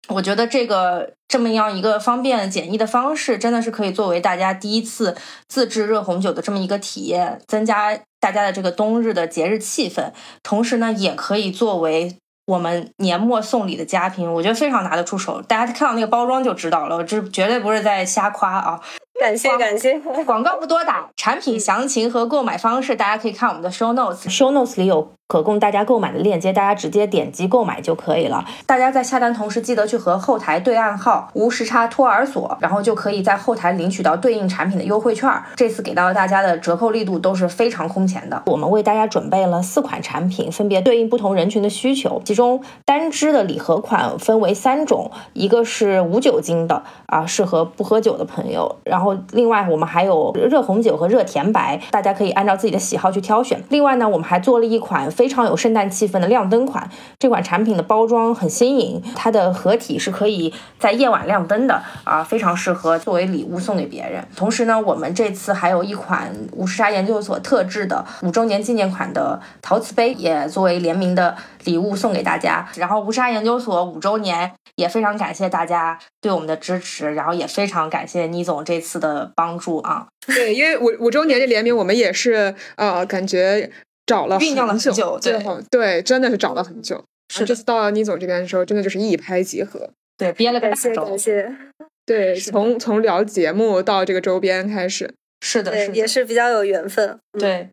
[0.09, 5.15] 我觉得这个这么样一个方便简易的方式，真的是可以作为大家第一次
[5.47, 10.11] 自制热红酒的这么一个体验，增加大家的这个冬日的节日气氛。
[10.43, 12.15] 同时呢，也可以作为
[12.45, 15.41] 我们年末送礼的佳品，我觉得非常拿得出手。
[15.41, 18.79] 大家看到那个包装就知道了，这绝对不是在瞎夸啊！
[19.19, 25.11] 感 谢感谢， 广告不多打，产品详情和购买方式大家可以看我们的 show notes，show notes 里有。
[25.27, 28.45] 可供大家购买的链接，大家直接点击购买就可以了。
[28.65, 35.29] 大家在下单同时，记得去和后台对暗号“无时差托儿所”，然后就可以在后台领取到对应产品的优惠券。
[35.57, 38.41] 这次给到大家的折扣力度都是非常空前的。
[38.45, 42.21] 我们为大家准备了四款产品，分别对应不同人群的需求。
[42.23, 48.73] 其中单支的礼盒款分为三种，一个是无酒精的啊，适合不喝酒的朋友。
[48.85, 53.61] 然后另外我们还有热红酒和热甜白，大家可以按照自己的喜好去挑选。
[53.69, 54.97] 另外呢，我们还做了一款。
[55.11, 56.89] 非常有圣诞气氛的亮灯款，
[57.19, 64.23] 这款产品的包装很新颖，它的盒体是可以在夜晚亮灯的啊，非常适合作为礼物送给别人。
[64.35, 71.35] 同时呢，我们这次还有一款五十沙研究所特制的五周年纪念款的陶瓷杯，也作为联名的
[71.67, 72.67] 礼物送给大家。
[72.77, 80.07] 然后五十沙研究所五周年也非常感谢大家对我们的支持，然后也非常感谢倪总这次的帮助啊。
[80.25, 83.69] 对，因为五五周年这联名，我们也是呃感觉。
[84.07, 85.37] 找了酝酿了很久，对
[85.69, 87.03] 对，真的是找了很久。
[87.27, 89.89] 是这次到了倪总这边的时候，真的就是一拍即合。
[90.17, 91.03] 对，憋了个大周。
[91.03, 91.53] 感谢。
[92.07, 97.19] 对，从从聊节目到这个周边开始，是的，是也是比较有缘分。
[97.37, 97.67] 对。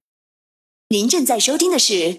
[0.88, 2.18] 您正在收听的是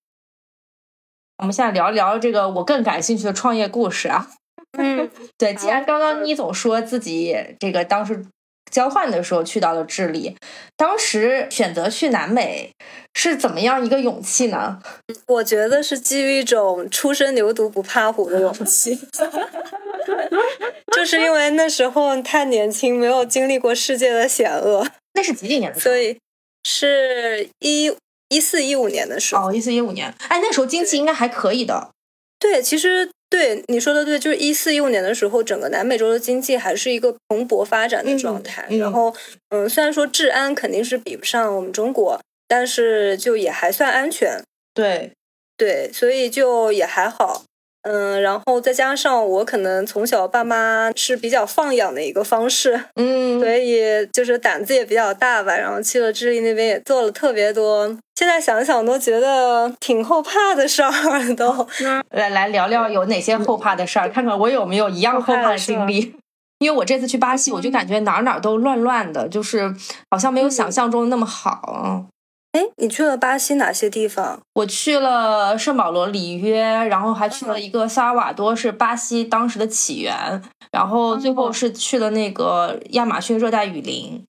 [1.41, 4.29] 我们现在聊一聊这个我更感兴趣的创业故事啊。
[4.77, 8.23] 嗯，对，既然刚刚倪总说自己这个当时
[8.71, 10.37] 交换的时候去到了智利，
[10.77, 12.71] 当时选择去南美
[13.15, 14.79] 是怎么样一个勇气呢？
[15.27, 18.97] 我觉得是基于一种初生牛犊不怕虎的勇气，
[20.95, 24.87] 就是因为那时候太年轻，没有经历过世界的险恶。
[25.15, 25.79] 那是几几年的？
[25.79, 26.17] 所以
[26.63, 27.93] 是一
[28.31, 29.49] 一四一五年的时候。
[29.49, 31.91] 哦，一四一五年，哎，那时候经济应该还可以的。
[32.39, 33.09] 对，其实。
[33.31, 38.67] 对你说的对，就是一四一五年的时候，整个南美洲的经济还是一个蓬勃发展的状态。
[38.71, 39.15] 然后，
[39.51, 44.43] 嗯，虽然说治安肯定是比不上我们中国，但是就也还算安全。
[44.73, 45.13] 对，
[45.55, 47.45] 对，所以就也还好。
[47.83, 53.81] 嗯，然后再加上我可能从小爸妈是比较放养的一个方式，嗯，所以
[54.13, 55.55] 就是胆子也比较大吧。
[55.57, 60.91] 然后去了智利那边也做了特别多，现在想想都觉得挺后怕的事儿。
[61.35, 61.67] 都
[62.11, 66.15] 来来聊聊有哪些后怕的事儿，看看我有没有一样后怕的经历。
[66.59, 69.73] 因为我这次去巴西，我就感觉哪儿哪儿都乱乱的，就是
[70.11, 72.05] 好像没有想象中那么好。
[72.53, 74.41] 哎，你去了巴西哪些地方？
[74.55, 84.25] 我去了圣保罗、里约，然后还去了一个萨尔瓦多，是巴西当时的起源，然后最后是去了那个亚马逊热带雨林。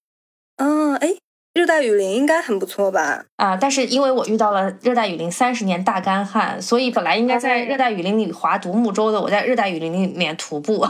[0.59, 1.17] 嗯，哎，
[1.53, 3.25] 热带雨林应该很不错吧？
[3.39, 10.87] 啊，但是因为我遇到了热带雨林三十年大干旱，所以本来应该在热带雨林里划独木舟的，我在热带雨林里面徒步。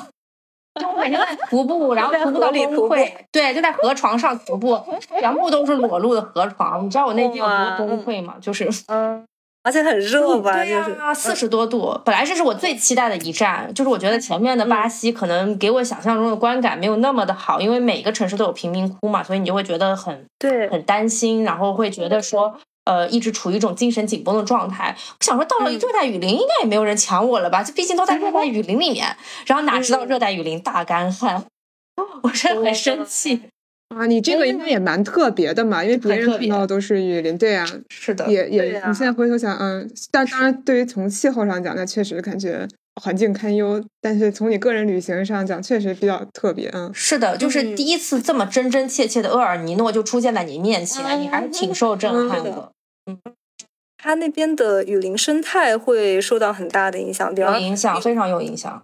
[0.80, 4.80] 就我每天在徒步，然后徒步到崩溃，对，就在河床上徒步，
[5.20, 6.84] 全部都是裸露的河床。
[6.84, 8.36] 你知道我那天有多崩溃吗？
[8.40, 9.22] 就是，嗯，
[9.62, 10.52] 而且很热吧？
[10.54, 12.00] 对呀，四十多度。
[12.04, 22.54] 本来这是我最期待的一站，就是我觉得前面的巴西可能给我想象中的观感没有那么的好，因为每个城市都有贫民窟嘛，所以你就会觉得很对，很担心，然后会觉得说。
[22.84, 24.96] 呃，一直处于一种精神紧绷的状态。
[24.98, 27.62] 我想说，到了热带雨林，应该也没有人抢我了吧？
[27.62, 29.16] 这毕竟都在热带雨林里面。
[29.46, 31.44] 然后哪知道热带雨林大干旱，
[32.22, 33.42] 我真的很生气
[33.94, 34.06] 啊！
[34.06, 38.64] 你这个应该也蛮特别的嘛，因为别人看到的都是雨林，对呀，是的，也也。
[38.86, 42.66] 你现在回头想，嗯，但当然，对于从气候上讲，那确实感觉。
[43.00, 46.68] 环境堪忧，但是从你个人旅行上讲，确实比较特别。
[46.74, 52.72] 嗯，是的，就是第一次这么真真切切的厄尔尼诺就出现在你面前，你还是挺受震撼的。
[53.06, 53.18] 嗯，
[53.96, 58.82] 它那边的雨林生态会受到很大的影响，有影响，非常有影响。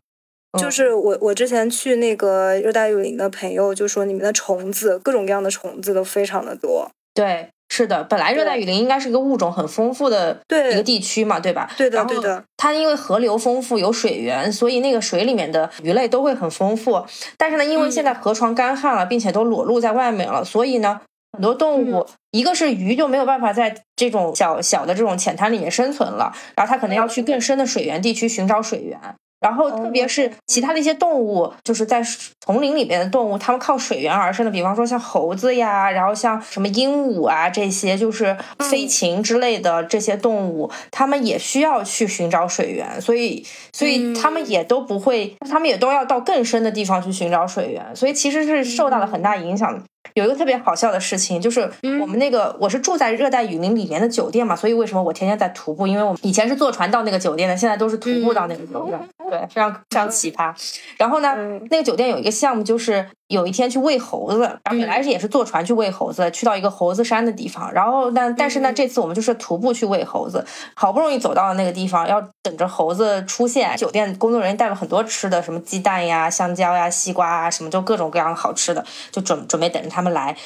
[0.59, 6.90] 就是我我之前去那个热带雨林的朋友就说，你们的虫子，各种各样的虫子都非常的多。
[7.12, 7.51] 对。
[7.70, 11.70] 是的，本来热带雨林应该是一个物种很丰富的一个地区嘛，对吧？
[11.76, 12.42] 对的，对的。
[12.57, 17.04] 它因为河流丰富，有水源，所以那个水里面的鱼类都会很丰富。
[17.37, 21.00] 但是呢，因为现在河床干旱了，并且都裸露在外面了，所以呢，
[21.33, 28.98] 很多动物，一个是鱼就没有办法在这种小小的这种浅滩里面生存了，然后它可能要去更深的水源地区寻找水源。
[29.40, 32.03] 然后，特别是其他的一些动物，就是在
[32.40, 49.83] 丛林里面的动物，它们靠水源而生的，比方说像猴子呀，然后像什么鹦鹉啊这些，就是飞禽之类的这些动物，它们也需要去寻找水源，所以，所以它们也都不会，它们也都要到更深的地方去寻找水源，所以其实是受到了很大影响。
[50.14, 55.87] 有一个特别好笑的事情，就是我们那个我是住在热带雨林里面的酒店嘛，所以为什么我天天在徒步？
[55.87, 58.99] 因为我们以前是坐船到那个酒店的，现在都是徒步到那个酒店，
[59.31, 60.55] 对，非常非常奇葩。
[60.97, 61.35] 然后呢，
[61.71, 80.37] 那个酒店有一个项目，就是有一天去喂猴子，然后本来是也是坐船去喂猴子，去到一个猴子山的地方，然后但，但是呢，这次我们就是徒步去喂猴子，好不容易走到了那个地方，要等着猴子出现，酒店工作人员带了很多吃的，什么鸡蛋呀、香蕉呀、西瓜啊，什么就各种各样的好吃的，就准准备等着他们来。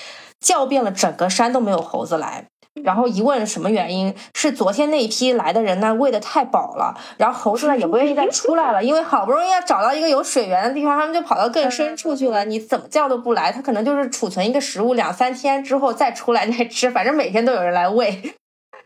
[0.40, 2.46] 叫遍了整个山都没有猴子来，
[2.82, 12.44] 然后一问什么原因，是昨天那一批来的人呢喂的太饱了，然后猴子呢也不愿意再出来了，因为好不容易要找到一个有水源的地方，他们就跑到更深处去了。
[12.44, 18.34] 你怎么叫都不来，它可能就是储存一个食物两三天之后再出来再吃，反正每天都有人来喂。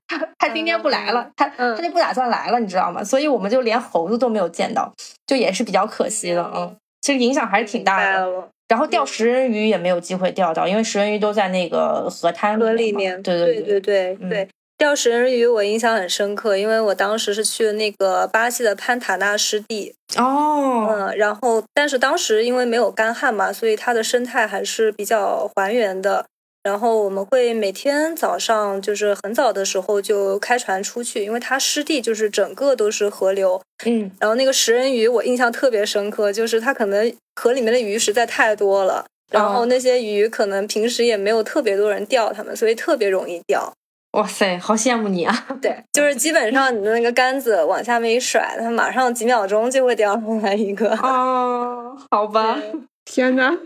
[0.09, 3.03] 他他今天不来了，他他就不打算来了，你知道吗？
[3.03, 4.93] 所以我们就连猴子都没有见到，
[5.27, 6.49] 就也是比较可惜的。
[6.55, 8.49] 嗯，其实影响还是挺大的。
[8.69, 13.23] 然后钓食人鱼也没有机会钓到，因为食人鱼都在那个河滩河里面。
[13.23, 19.95] 对对对对对，钓食人鱼我印象很深刻，因为我当时是去那个巴西的潘塔纳湿地。
[20.17, 20.89] 哦。
[20.91, 26.27] 嗯，然后但是当时因为没有干旱嘛，所以它的生态还是比较还原的。
[26.67, 33.63] 然后我们会每天早上就是很早的时候就开船出去，因为它湿地就是整个都是河流。
[33.85, 43.73] 嗯，然后那个食人鱼我印象特别深刻，就是它可能河里面的鱼实在太多了，然后那些鱼可能平时也没有特别多人钓它们，所以特别容易钓。
[44.19, 45.47] 哇塞，好羡慕你啊！
[45.63, 50.91] 对，就是基本上你的那个杆子往下面一甩，它马上几秒钟就会钓上来一个。
[50.97, 52.59] 哦，好吧。
[53.07, 53.57] 天呐，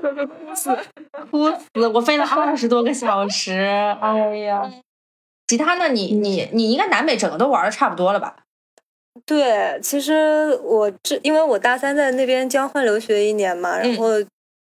[0.00, 0.70] 快快哭死！
[1.30, 1.88] 哭死！
[1.92, 3.52] 我飞了二十多个小时，
[4.00, 4.70] 哎呀！
[5.48, 8.36] 其他的你你你应该南北整个都玩的差不多了吧？
[9.26, 14.06] 对，其实我这因为我大三在那边交换留学一年嘛，然后。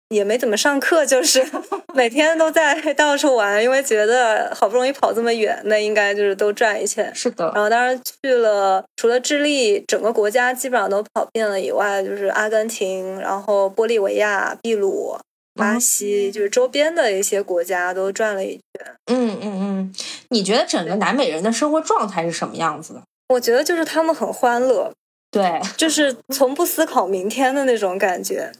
[0.08, 1.46] 也没怎么上课，就是
[1.94, 7.14] 每天都在 到处玩，因为觉得好不容易跑这么远，那应该就是都转一圈。
[7.14, 7.52] 是的。
[7.54, 15.18] 然后当然去了，除了智利整个国家基本上都跑遍了以外，就是阿根廷，然后玻利维亚、秘鲁、
[15.54, 18.94] 巴西，就是周边的一些国家都转了一圈。
[19.06, 19.94] 嗯嗯嗯。
[20.30, 23.02] 你觉得整个南美人的生活状态是什么样子的？
[23.28, 24.90] 我觉得就是他们很欢乐，
[25.30, 28.50] 对，就是从不思考明天的那种感觉。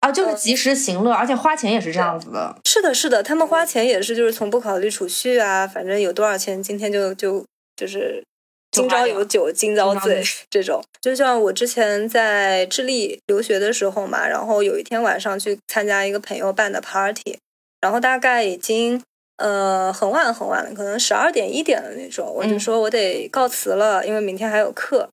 [0.00, 2.56] 啊，就是及时行乐，而且花钱也是这样子的。
[2.64, 7.44] 是的，是的，他们花钱也是，就是从不考虑储蓄啊，反正有多少钱，今天就就
[7.74, 8.22] 就是
[8.70, 10.80] 今朝有酒今朝醉这种。
[11.00, 17.36] 就像我之前在智利留学的时候嘛，然后有一天晚上去参加一个朋友办的 party，
[17.80, 19.02] 然后大概已经
[19.38, 25.10] 呃很晚很晚了，可能十二点一点的那种，我就嗯说我得告辞了，因为明天还有课，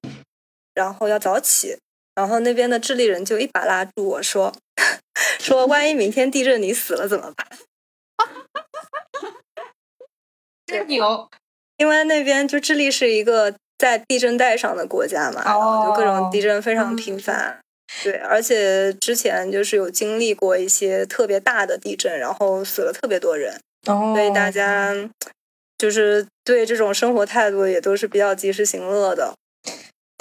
[0.76, 1.76] 然后要早起。
[2.16, 4.54] 然后那边的智利人就一把拉住我说
[5.40, 7.48] ：“说万一明天地震你死了怎么办？”
[10.66, 11.30] 真牛，
[11.78, 17.60] 因为那边就智利是一个在地震带上的国家嘛，然后就各种地震非常频繁。
[18.04, 24.94] 对，而且之前就是有经历过一些特别大的地震，然后死了特别多人，哦所以大家
[25.78, 29.36] 就是对这种生活态度也都是比较及时行乐的。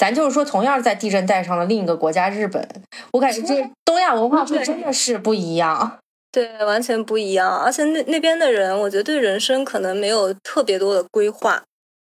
[0.05, 2.69] 咱就是说，同样在地震带上的另一个国家日本，
[3.11, 5.99] 我感觉这东亚文化会真的是不一样。
[6.31, 7.59] 对，完全不一样。
[7.59, 11.63] 而且那那边的人，我觉得对人生可能没有特别多的规划，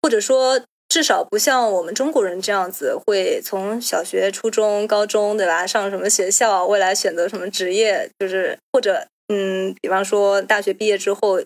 [0.00, 5.66] 或者说至少不像我们中国人这样子，会从小学、初中、高中，对吧？
[5.66, 11.42] 上什么学校，未来选择什么职业，就是或者嗯，比方说大学毕业之后，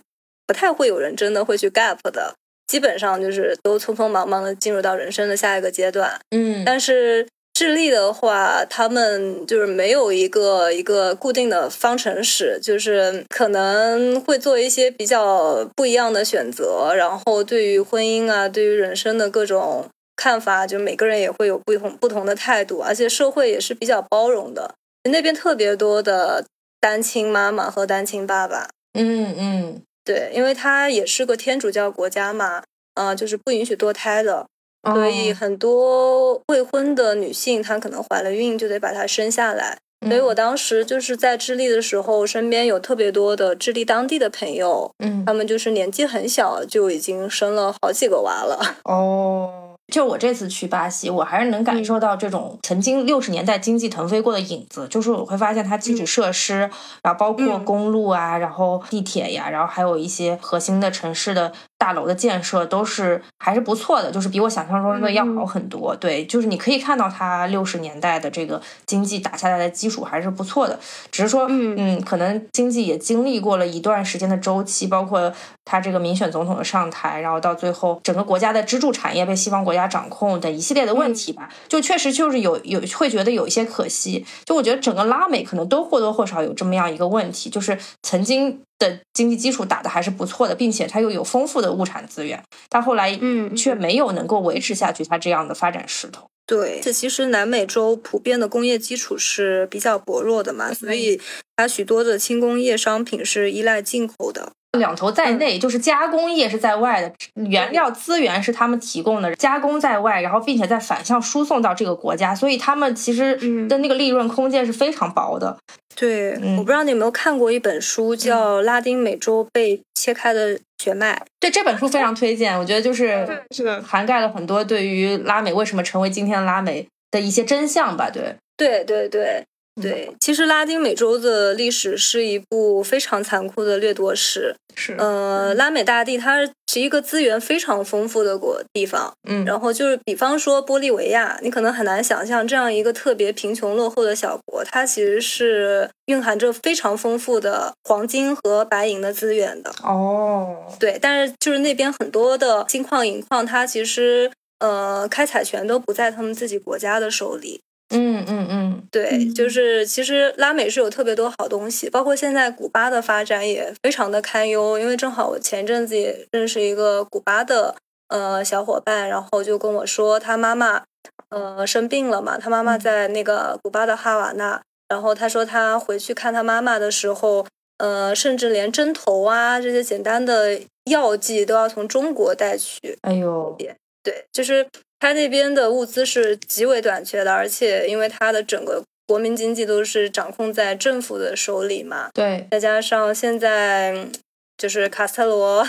[0.47, 2.37] 不太会有人真的会去 gap 的，
[2.67, 6.19] 基本上就是都匆匆忙忙的进入到人生的下一个阶段。
[6.31, 24.75] 嗯但是智利的话，他们就是没有一个一个固定的方程式，就是可能会做一些比较不一样的选择，然后对于婚姻啊，对于人生的各种看法，就每个人也会有不同不同的态度，而且社会也是比较包容的。
[25.11, 26.45] 那边特别多的
[26.79, 32.63] 单亲妈妈和单亲爸爸，嗯嗯对，因为它也是个天主教国家嘛，
[32.95, 34.47] 呃，就是不允许堕胎的，
[34.85, 39.77] 哦所以很多未婚的女性，她可能怀了孕就得把它生下来。
[40.01, 48.61] 嗯所以我当时就是在智利的时候，身边有特别多的智利当地的朋友，嗯他们就是年纪很小就已经生了好几个娃了。
[48.85, 49.76] 哦。
[49.93, 54.89] 就我这次去巴西，我还是能感受到这种曾经六十年代经济腾飞过的影子。
[54.89, 56.69] 就是我会发现它基础设施，
[57.03, 65.95] 然后包括嗯公路啊，然后地铁呀，然后还有一些核心的城市的大楼的建设，都是还是不错的，就是比我想象中的要好很多。
[65.95, 70.79] 对，就是你可以看到它六十年代的这个经济打下来的基础还是不错的，
[71.11, 71.77] 只是说，嗯。
[71.79, 75.33] 嗯，可能经济也经历过了一段时间的周期，包括
[75.65, 84.25] 他这个民选总统的上台，然后到最后整个国家的支柱产业被西方国家掌控的一系列的问题吧，就确实就是有有会觉得有一些可惜。
[84.45, 96.27] 就我觉得整个拉美可能都或多或少有这么样一个问题，就是曾经的经济基础打得还是不错的，并且它又有丰富的物产资源，但后来嗯却没有能够维持下去它这样的发展势头。
[96.47, 101.21] 对，这其实南美洲普遍的工业基础是比较薄弱的嘛，所以
[101.57, 104.53] 它许多的轻工业商品是依赖进口的。
[104.77, 107.13] 两头在内，就是加工业是在外的，
[107.49, 115.57] 原料资源是他们提供的，加工在外，然后并且再反向输送到这个国家，所以他们其实嗯的那个利润空间是非常薄的。
[115.95, 121.15] 对，嗯我不知道你有没有看过一本书，叫《拉丁美洲被切开的血脉》。
[121.41, 128.11] 对这本书非常推荐，我觉得就是是的，涵盖了很多对于拉美为什么成为今天的拉美的一些真相吧。
[128.11, 129.47] 对，对对对嗯
[129.81, 134.55] 对，其实拉丁美洲的历史是一部非常残酷的掠夺史。
[134.79, 149.73] 是呃，拉美大地它是一个资源非常丰富的国地方，嗯，然后就是比方说玻利维亚，你可能很难想象这样一个特别贫穷落后的小国，它其实是蕴含着非常丰富的黄金和白银的资源的。
[149.83, 157.61] 哦，对，但是就是那边很多的金矿、银矿，它其实呃开采权都不在他们自己国家的手里。
[157.91, 164.79] 嗯嗯嗯，对，就是其实拉美是有特别多好东西，包括现在古巴的发展也非常的堪忧。
[164.79, 167.77] 因为正好我前阵子也认识一个古巴的
[168.09, 170.83] 呃小伙伴，然后就跟我说他妈妈
[171.31, 177.47] 呃生病了嘛，他妈妈在那个古巴的哈瓦那，然后他说他回去看他妈妈的时候，
[177.79, 180.61] 呃，甚至连针头啊这些简单的
[180.91, 182.99] 药剂都要从中国带去。
[183.03, 183.57] 哎呦，
[184.03, 184.67] 对，就是
[184.99, 194.13] 他那边的物资是极为短缺的，而且因为他的整个国民经济都是掌控在政府的手里嘛，对，再加上现在嗯
[194.57, 195.69] 就是卡斯特罗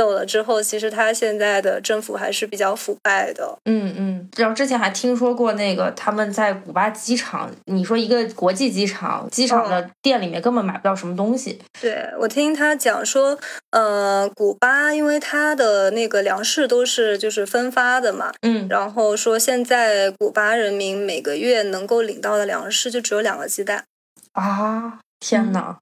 [0.00, 3.58] 走了之后，其实他现在的政府还是比较腐败的。
[3.66, 11.60] 嗯嗯，然后之前还听说过那个他们在古巴机场，你说一个国际机场，机场的店里面根本买不到什么东西。
[11.82, 13.38] 对我听他讲说，
[13.72, 23.84] 呃，古巴因为它的那个粮食都是就是分发的嘛，嗯，然后说现在古巴人民每个月能够领到的粮食就只有两个鸡蛋。
[24.32, 25.76] 啊，天哪，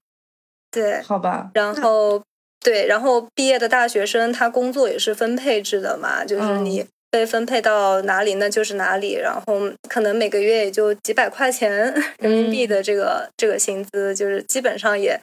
[0.69, 2.21] 对，好吧，然后
[2.61, 9.13] 对，然后毕业的大学生他工作也是分配制的嘛，就是嗯你被分配到哪里，那就是哪里。
[9.13, 11.71] 然后可能每个月也就几百块钱
[12.19, 15.19] 人民币的这个这个薪资，就是基本上也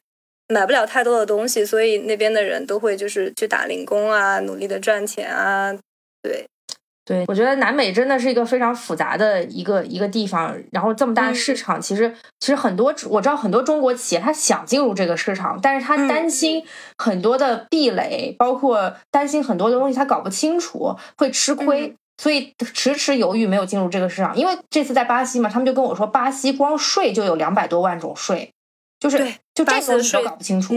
[0.49, 5.77] 买不了太多的东西，所以那边的人都会就是去打零工啊，努力的赚钱啊，
[6.23, 6.47] 对。
[7.07, 16.65] 对，我觉得南美真的是一个非常复杂的一个一个地方，然后这么大的市场，其实其实很多我知道很多中国企业他想进入这个市场，但是他担心
[16.99, 24.37] 很多的壁垒，包括担心很多的东西他搞不清楚会吃亏，所以迟迟犹豫没有进入这个市场。
[24.37, 28.51] 因为这次在巴西嘛，他们就跟我说，巴西光税就有两百多万种税，
[28.99, 29.19] 就是
[29.55, 30.75] 就这个都搞不清楚。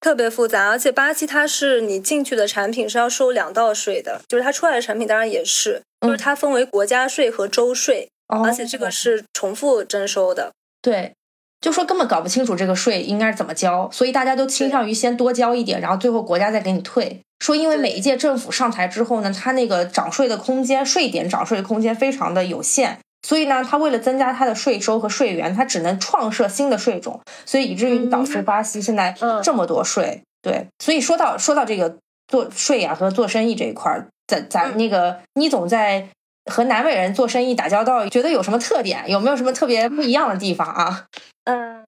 [0.00, 10.52] 特别复杂，而且巴西它是你进去的产品是要收两道税的，就是它出来的产品当然也是，就是它分为国家税和州税，而且这个是重复征收的。
[10.80, 11.14] 对，
[11.60, 17.20] 就说根本搞不清楚这个税应该是怎么交，所以大家都倾向于先多交一点，然后最后国家再给你退。
[17.40, 23.00] 说因为每一届政府上台之后呢，它那个涨税的空间，税点涨税的空间非常的有限。
[23.26, 29.12] 所以呢，他为了增加他的税收和税源，他只能创设新的税种，所以以至于导致巴西现在
[29.42, 30.22] 这么多税。
[30.40, 31.96] 对，所以说到说到这个
[32.28, 36.06] 做税呀和做生意这一块儿，咱咱那个倪总在
[36.48, 39.10] 和南美人做生意打交道，觉得有什么特点？
[39.10, 41.06] 有没有什么特别不一样的地方啊？
[41.46, 41.84] 嗯，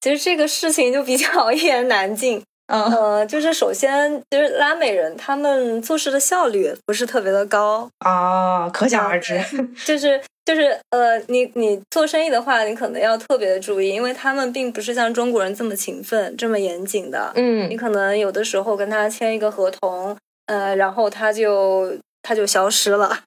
[0.00, 2.42] 其实这个事情就比较 一言难尽。
[2.72, 9.38] 嗯，就是首先就是拉美人，他们做事的效率不是特别的高啊，可想而知。
[9.84, 17.30] 就是就是呃，你你做生意的话，你可能要特别的注意，因为他们并不是像中国人这么勤奋、这么严谨的。
[17.34, 20.16] 嗯，你可能有的时候跟他签一个合同，
[20.46, 23.18] 呃，然后他就他就消失了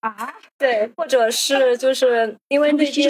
[0.00, 0.34] 啊。
[0.58, 3.08] 对，或者是就是因为 那些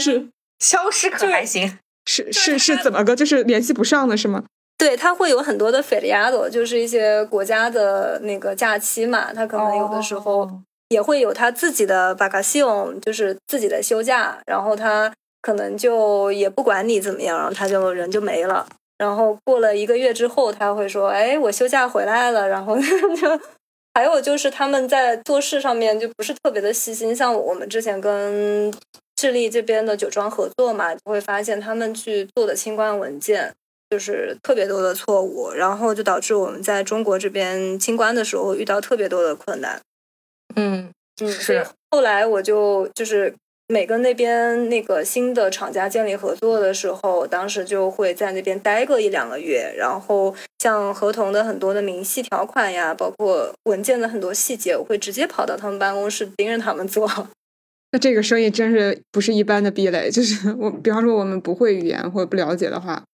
[0.58, 1.78] 消失可还行？
[2.06, 4.44] 是是是怎么个就是联系不上的是吗？
[4.80, 10.50] 对，它会有很多的 feriado，就是一些国家的那个假期嘛，它可能有的时候
[10.88, 15.12] 也会有他自己的 vacation，就是自己的休假，然后他
[15.42, 18.66] 可能就也不管你怎么样，然后他就人就没了。
[18.96, 23.40] 然后过了一个月之后，他会说：“哎，我休假回来了。”然后 就
[23.92, 28.72] 还有就是他们在做事上面就不是特别的细心，像我们之前跟
[29.16, 33.52] 智利这边的酒庄合作嘛，就会发现他们去做的清关文件。
[33.90, 39.80] 就是特别多的错误，然后就导致我们在中国这边清关的时候遇到特别多的困难。
[40.54, 40.88] 嗯
[41.20, 41.66] 嗯，是。
[41.90, 43.34] 后来我就就是
[43.66, 57.08] 每跟那边那个新的厂家建立合作的时候，当时就会在那边待个一两个月，然后像合同的很多的明细条款呀，包括文件的很多细节，我会直接跑到他们办公室盯着他们做。
[57.92, 63.04] 那这个生意真是不是一般的壁垒，就是我比方说我们不会语言或者不了解的话。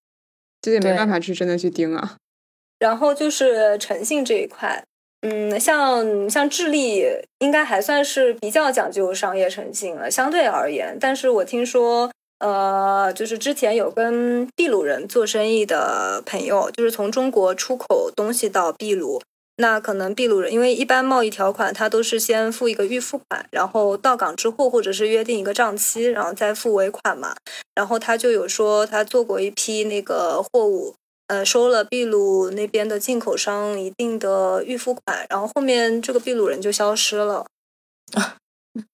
[0.67, 2.17] 这也没办法去真的去盯啊。
[2.81, 4.83] 然后就是诚信这一块，
[5.23, 7.05] 嗯，像像智利
[7.39, 10.99] 应该还算是比较讲究商业诚信了，相对而言。
[11.01, 12.11] 但是我听说，
[12.41, 19.23] 呃，就是之前有跟秘鲁人做生意的朋友，就是从中国出口东西到秘鲁。
[19.59, 27.35] 那可能秘鲁人，因为一般贸易条款，他都是先付一个预付款，然后到港之后，或者是约定一个账期，然后再付尾款嘛。
[27.75, 30.95] 然后他就有说，他做过一批那个货物，
[31.29, 37.47] 呃，收了秘鲁那边的进口商一定的预付款，然后后面这个秘鲁人就消失了。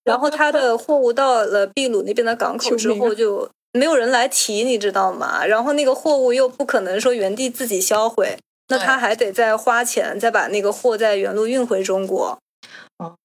[0.05, 5.45] 然后他的货物到了秘鲁那边的港口之后，就没有人来提，你知道吗？
[5.45, 8.37] 然后那个货物又不可能说原地自己销毁。
[8.73, 12.37] 那他还得再花钱，再把那个货在原路运回中国，
[12.97, 13.15] 哦，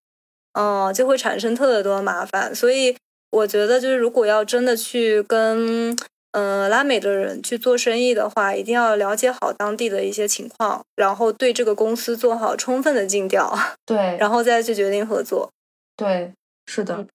[0.53, 2.55] 哦，就会产生特别多麻烦。
[2.55, 2.96] 所以
[3.30, 5.96] 我觉得，就是如果要真的去跟
[6.32, 15.51] 嗯拉美的人去做生意的话，一定要了解好当地的一些情况，然后对这个公司做好充分的尽调， 对，然后再去决定合作。
[15.96, 16.32] 对，
[16.66, 17.07] 是的。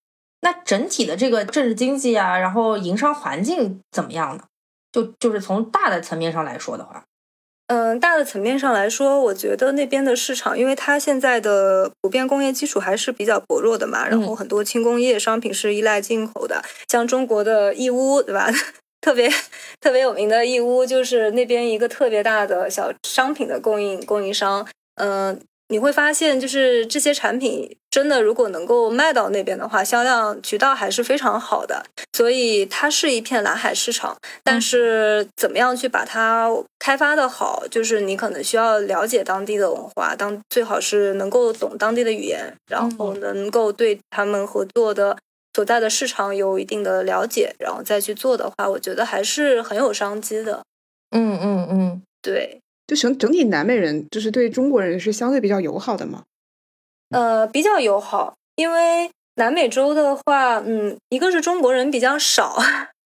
[0.41, 4.43] 那整体的这个政治经济啊，然后营商环境怎么样呢？
[4.91, 7.03] 就就是从大的层面上来说的话。
[7.68, 18.49] 嗯，大的层面上来说，我觉得那边的市场，因为它现在的普遍工业基础还是比较薄弱的嘛，然后很多轻工业商品是依赖进口的，像中国的义乌，对吧？
[19.01, 19.30] 特别
[19.82, 25.39] 特别有名的义乌，就是那边一个特别大的小商品的供应供应商，嗯。
[25.74, 31.84] 你会发现，就是这些产品真的，如果能够卖到那边的话，销量渠道还是非常好的。
[32.15, 34.15] 所以它是一片蓝海市场。
[34.43, 36.47] 但是怎么样去把它
[36.78, 45.17] 开发的好，就是你可能需要了解当地的文化，当最好是能够懂当地的语言，然后能够对他们合作的
[45.55, 50.61] 所在的市场有一定的了解，然后再去做的话，我觉得还是很有商机的。
[51.09, 52.59] 嗯嗯嗯，对。
[52.93, 56.23] 就整整体南美人就是对中国人是相对比较友好的嘛？
[57.09, 62.57] 呃，比较友好，因为南美洲的话，嗯，一个是中国人比较少，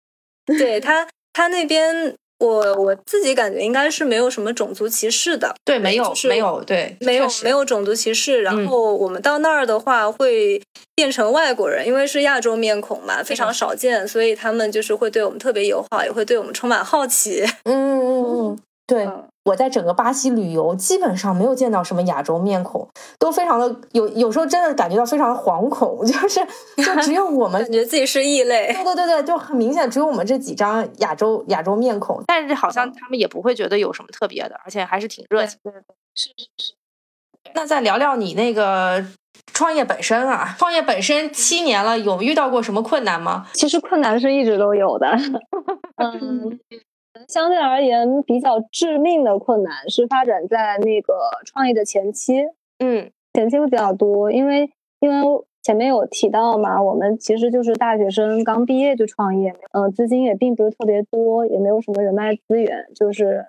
[0.46, 2.16] 对他他那边。
[2.40, 8.44] 我我自己感觉应该是没有什么种族歧视的，对，没有，是没有，对，没有，没有种族歧视。
[8.44, 10.62] 然后我们到那儿的话，会
[10.94, 17.44] 变成外国人，因为是亚洲面孔嘛，非常少见，所以他们就是会对我们特别友好，也会对我们充满好奇。
[17.64, 19.10] 嗯嗯嗯，对。
[19.48, 22.86] 我在整个巴西旅游，基本上没有见到什么亚洲面孔，
[23.18, 26.46] 都非常的有，有时候真的感觉到非常的惶恐， 就是
[26.76, 28.74] 就只有我们 感觉自己是异类。
[28.74, 35.58] 对对对对，就很明显，只有我们这几张亚洲亚洲面孔，但是好像他们也不会觉得有什么特别的，而且还是挺热情。
[35.64, 35.82] 对对，
[36.14, 36.74] 是是是。
[37.54, 39.02] 那再聊聊你那个
[39.54, 43.48] 创业本身啊，创业本身七年了，有遇到过什么困难吗？
[43.54, 45.08] 其实困难是一直都有的。
[45.96, 46.60] 嗯。
[47.28, 51.14] 相对而言，比较致命的困难是发展在那个
[51.46, 52.46] 创业的前期。
[52.80, 55.16] 嗯，前期会比较多，因为因为
[55.64, 63.46] 前面有提到嘛，我们其实就是大学生刚毕业就创业，呃，资金也并不是特别多，也没有什么人脉资源，就是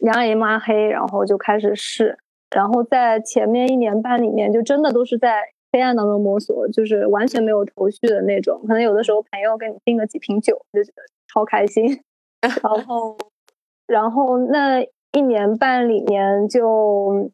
[0.00, 2.18] 两眼一抹黑，然后就开始试。
[2.54, 5.42] 然后在前面一年半里面，就真的都是在
[5.72, 8.60] 黑暗当中摸索，就是完全没有头绪的那种。
[8.66, 11.02] 可能有的时候朋友给你订个几瓶酒，就觉得
[11.32, 12.00] 超开心。
[12.40, 13.16] 然后，
[13.86, 14.80] 然后那
[15.12, 17.30] 一年半里面就，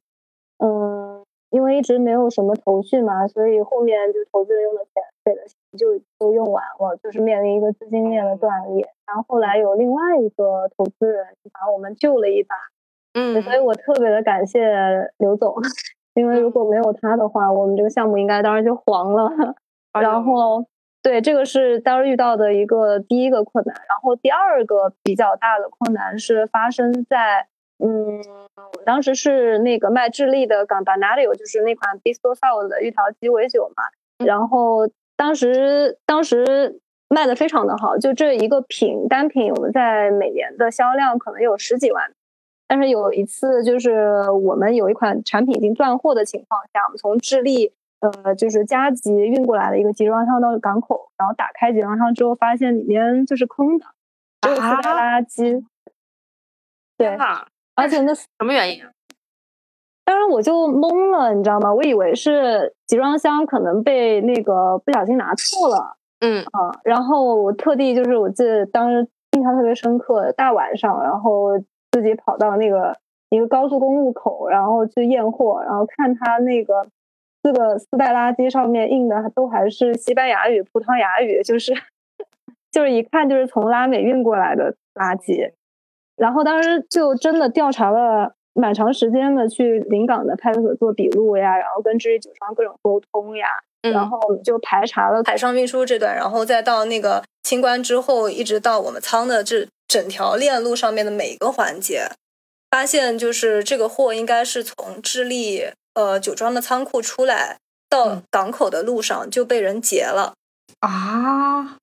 [0.59, 8.89] 嗯，因为一直没有什么头绪嘛，所以后面就投资人用的钱给的钱就都用完了，就是面临一个资金链的断裂。
[9.07, 12.57] 然后后来有另外一个投资人把我们救了一把，
[13.15, 15.55] 嗯，所以我特别的感谢刘总，
[16.15, 19.31] 因为如果没有他的话，我们这个项目应该当时就黄了。
[19.93, 20.65] 然后。
[21.07, 27.47] 对，这个是当时遇到的一个第一个困难，然后第二个比较大的困难是发生在，
[27.79, 28.21] 嗯，
[28.85, 33.85] 当时是那个卖智利的 Gambanario，就是那款 Bistro Sour 的芋桃鸡尾酒嘛，
[34.27, 42.11] 然后当时当时卖的非常的好，就这一个品单品，我们在每年的销量可能有十几万，
[42.67, 47.73] 但是有一次就是我们有一款产品已经断货的情况下，我们从智利。
[48.25, 53.87] 呃，就是加急运过来的一个集装箱到港口，然后打开集装箱之后，发现里面就是空的，
[54.43, 55.65] 只有垃圾。
[56.99, 57.17] 对，
[57.75, 58.83] 而且那什么原因？
[60.05, 61.73] 当时我就懵了，你知道吗？
[61.73, 65.97] 我以为是集装箱可能被那个不小心拿错了。
[66.21, 71.59] 嗯啊，然后我特地就是我记得当时印象特别深刻，大晚上，然后
[71.91, 72.97] 自己跑到那个
[73.29, 76.87] 一个高速公路口，然后去验货，然后看他那个。
[77.47, 81.73] 四个四袋垃圾上面印的都还是西班牙语、葡萄牙语，就是
[82.73, 85.53] 就是一看就是从拉美运过来的垃圾。
[86.17, 93.47] 然后当时就真的调查了蛮长时间的，去临港的派出所做笔录呀，然后跟智利酒商各种沟通呀，
[93.83, 102.09] 然后就排查了海上运输这段，然后再到那个清关之后，一直到我们仓的这整条链路上面的每一个环节，
[102.69, 105.67] 发现就是这个货应该是从智利。
[105.97, 107.57] 呃，酒庄的仓库出来
[107.89, 110.35] 到港口的路上就被人劫了
[110.81, 111.79] 啊！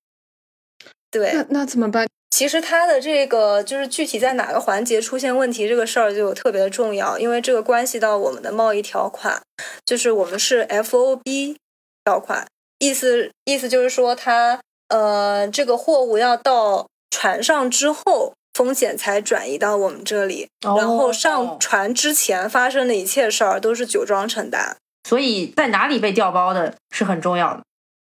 [1.10, 2.08] 对，那那怎么办？
[2.30, 9.42] 其实它的这个就是具体在哪个环节出现问题，这个事儿就特别的重要，因为这个关系到我们的贸易条款，
[9.84, 11.58] 就是我们是 F O B
[12.06, 12.46] 条款，
[12.78, 14.60] 意思意思就是说，它
[14.90, 18.36] 呃这个货物要到船上之后。
[18.54, 24.76] 风险才转移到我们这里，然后上船之前发生的一切事儿都是酒庄承担，
[25.10, 27.62] 所以在哪里被调包的是很重要的。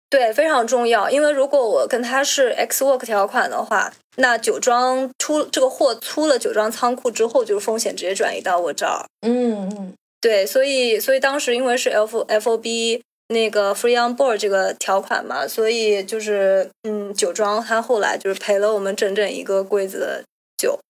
[0.10, 9.06] 对，非常重要，因为如果我跟他是 X work 条款的话，那酒庄出这个货出了酒庄仓库之后，就是风险直接转移到我这儿。
[9.28, 20.24] 嗯嗯，对，所以所以当时因为是 F F O B 那个 free on board 这个条款嘛，所以就是嗯，酒庄他后来就是赔了我们整整一个柜子的。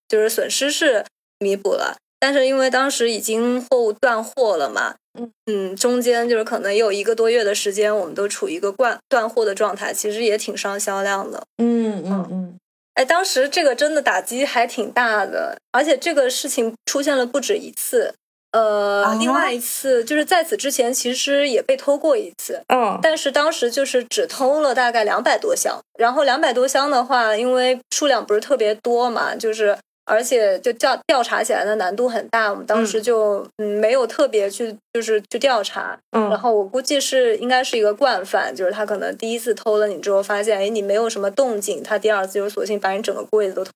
[0.10, 1.05] 酒就是损失是
[1.39, 11.43] 弥补了，但是因为当时已经货物断货了嘛，嗯嗯，中间就是可能有一个多月的时间，我们都处于一个断断货的状态，其实也挺伤销量的。
[11.58, 12.58] 嗯嗯嗯，
[12.95, 18.14] 哎，当时这个真的打击还挺大的，而且这个事情出现了不止一次。
[18.53, 22.64] 呃，另外一次就是在此之前，其实也被偷过一次。
[22.74, 29.78] 嗯，但是当时就是只偷了大概两百多箱，然后两百多箱的话，因为数量不是特别多嘛，就是
[30.08, 35.99] 而且就调调查起来的难度很大，我们当时就嗯没有特别去就是去调查。
[36.12, 43.72] 嗯，然后我估计是应该是一个惯犯，就是他可能第一次偷了你之后，发现哎你没有什么动静，他第二次就索性把你整个柜子都偷。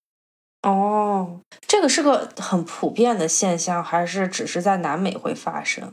[0.64, 5.92] 哦，这个是个很普遍的现象，还是只是在南美会发生？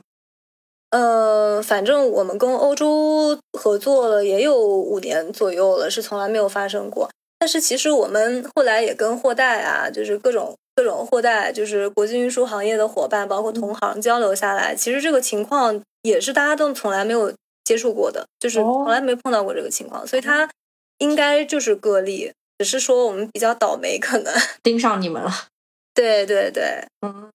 [0.90, 7.10] 呃，反正我们跟欧洲合作了也有五年左右了，是从来没有发生过。
[7.38, 17.32] 但是其实我们后来也跟货代啊，就是各种各种货代，就是国际运输行业的伙伴，包括同行交流下来，其实这个情况也是大家都从来没有
[17.64, 20.50] 接触过的，就是从来没碰到过这个情况，所以它
[20.98, 24.34] 应该就是个例，只是说我们比较倒霉，可能。
[24.62, 25.30] 盯上你们了。
[25.94, 27.30] 对对对，嗯，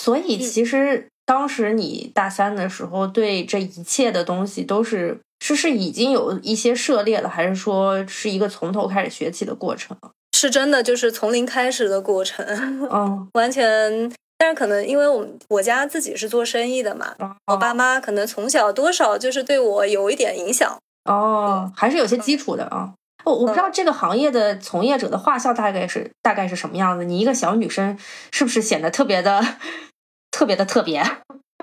[0.00, 5.18] 所以其实当时你大三的时候，对这一切的东西都是。
[5.44, 9.96] 是是已经有一些涉猎了，还是说是一个从头开始学起的过程？
[10.32, 12.46] 是真的，就是从零开始的过程。
[12.88, 14.12] 嗯， 完全。
[14.38, 17.14] 但是可能因为我们我家自己是做生意的嘛，
[17.46, 20.78] 我爸妈可能从小多少就是对我有一点影响。
[21.04, 22.92] 哦，还是有些基础的啊。
[23.24, 27.04] 我我不知道这个行业的从业者的画像大概是大概是什么样子。
[27.04, 27.98] 你一个小女生，
[28.32, 29.44] 是不是显得特别的
[30.30, 31.04] 特别的特别？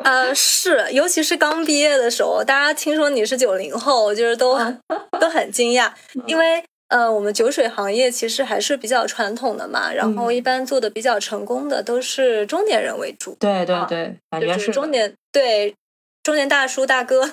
[0.03, 4.57] 呃，是，尤其是刚毕业的时候，大家听说你是九零后，就是都
[5.19, 5.91] 都很惊讶，
[6.25, 13.35] 因为呃，我们酒水行业其实还是比较传统的嘛，然后一般做的比较成功的都是中年人为主。
[13.39, 15.75] 对对对，感觉是中年，对
[16.23, 17.25] 中年大叔大哥，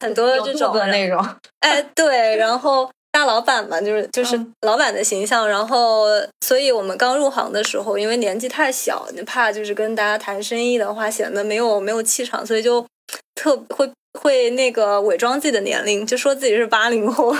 [0.00, 1.24] 很多这种的那种。
[1.60, 2.90] 哎，对，然后。
[3.18, 6.04] 大老板嘛，就是就是老板的形象，然后，
[6.46, 12.86] 所以我们刚入行的时候，因为年纪太小，你怕就是跟大家谈生意的话显得没有没有气场，所以就
[13.34, 13.90] 特会
[14.20, 17.34] 会那个伪装自己的年龄，就说自己是八零后，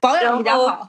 [0.00, 0.88] 保养比较好，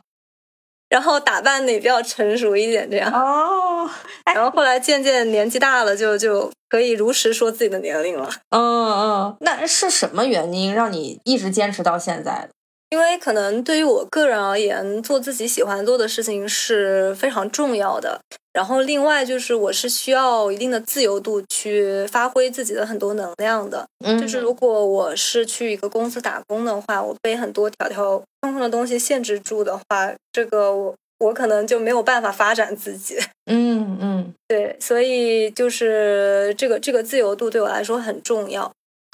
[0.89, 3.89] 然后打扮的也比较成熟一点，这样哦。
[4.35, 8.29] 然后后来渐渐年纪大了，就就可以如实说自己的年龄了。
[8.51, 12.49] 嗯嗯，那是什么原因让你一直坚持到现在的？
[12.93, 18.19] 因为可能对于我个人而言，做自己喜欢做的事情是非常重要的。
[18.53, 23.83] 然后另外就是，我是需要一定的自由度去发挥自己的很多能量的。
[24.05, 33.17] 嗯，就是如果我是去一个公司打工的话，我被很多条条框框的东西限制住的话，这个我我可能就没有办法发展自己。
[33.49, 38.71] 嗯嗯，对，所以就是这个这个自由度对我来说很重要。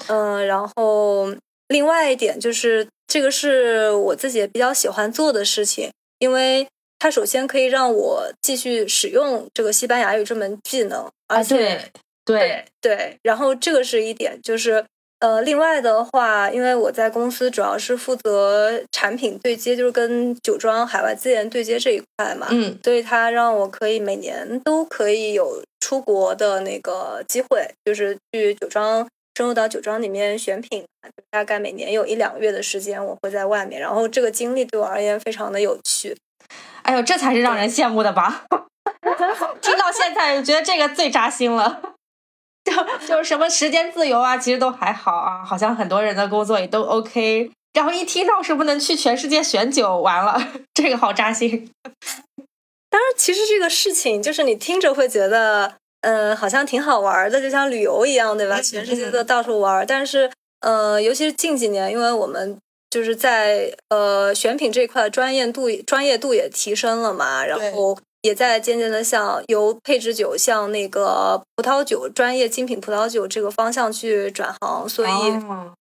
[0.08, 1.34] 嗯，然后。
[1.72, 5.90] 另外一点就是，这个是我自己也比较喜欢做的事情，
[6.20, 6.68] 因为
[7.00, 11.90] 它首先可以让我继续使用这个西班牙语这门技能，而且
[12.24, 14.84] 对对，然后这个是一点，就是
[15.18, 29.04] 呃，另外的话，因为我在公司主要是负责产品对接，就是跟酒庄海外资源对接这一块嘛，嗯，所以它让我可以每年都可以有出国的那个机会，就是去酒庄。
[29.36, 30.84] 深入到酒庄里面选品，
[31.30, 33.80] 大概每年有一两个月的时间，我会在外面。
[33.80, 36.16] 然后这个经历对我而言非常的有趣。
[36.82, 38.44] 哎呦，这才是让人羡慕的吧？
[39.62, 41.94] 听到现在，觉得这个最扎心了。
[42.64, 47.50] 就就是什么时间自由啊，其实都还好啊，好像很多人的工作也都 OK。
[47.72, 50.38] 然后一听到什么能去全世界选酒，完了，
[50.74, 51.70] 这个好扎心。
[52.90, 55.79] 当然，其实这个事情就是你听着会觉得。
[56.02, 58.60] 嗯，好像挺好玩的，就像旅游一样，对吧？
[58.60, 59.84] 全世界都到处玩。
[59.86, 60.30] 但是，
[60.60, 62.56] 呃，尤其是近几年，因为我们
[62.90, 75.10] 就是在呃选品这块专业度专业度也提升了嘛，然后也在渐渐的向由配置酒向那个葡萄酒专业精品葡萄酒这个方向去转行，所以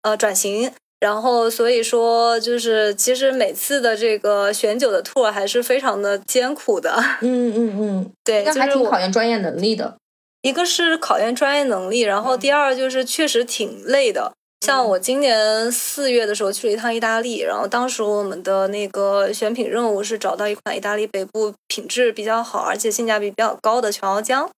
[0.03, 0.71] 呃转型。
[0.99, 6.93] 然后所以说，就是其实每次的这个选酒的 tour 还是非常的艰苦的。
[7.21, 9.95] 嗯嗯嗯， 对，那还挺考验专业能力的。
[10.41, 14.31] 一个是考验专业能力，然后第二就是确实挺累的。
[14.65, 24.49] 像我今年四月的时候去了一趟意大利，然后当时我们的那个选品任务是找到一款意大利北部品质比较好，而且性价比比较高的全熬姜。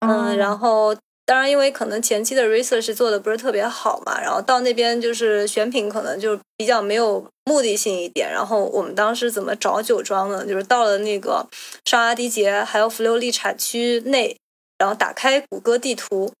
[0.00, 0.94] 嗯，然后
[1.26, 8.30] 当然因为可能前期的 research 做的不是特别好嘛，然后到那边就是选品可能就比较没有目的性一点。
[8.30, 10.46] 然后我们当时怎么找酒庄呢？
[10.46, 11.44] 就是到了那个
[11.84, 14.36] 上阿迪杰还有弗留利产区内。
[14.78, 16.32] 然后打开谷歌地图，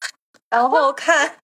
[0.48, 1.36] 然后看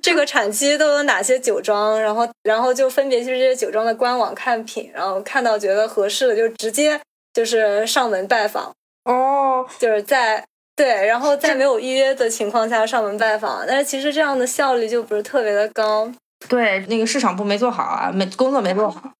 [0.00, 7.00] 这个产区都有哪些酒庄，然后然后就分别去这些酒庄的官网看品，然后看到觉得合适的就直接
[7.32, 8.72] 就是上门拜访。
[9.04, 10.44] 哦，就是在
[10.76, 16.12] 对，然后在没有预约的情况下上门拜访，但是其实这样的效率就不是特别的高。
[16.48, 19.12] 对，那个市场部没做好啊，没工作没做好。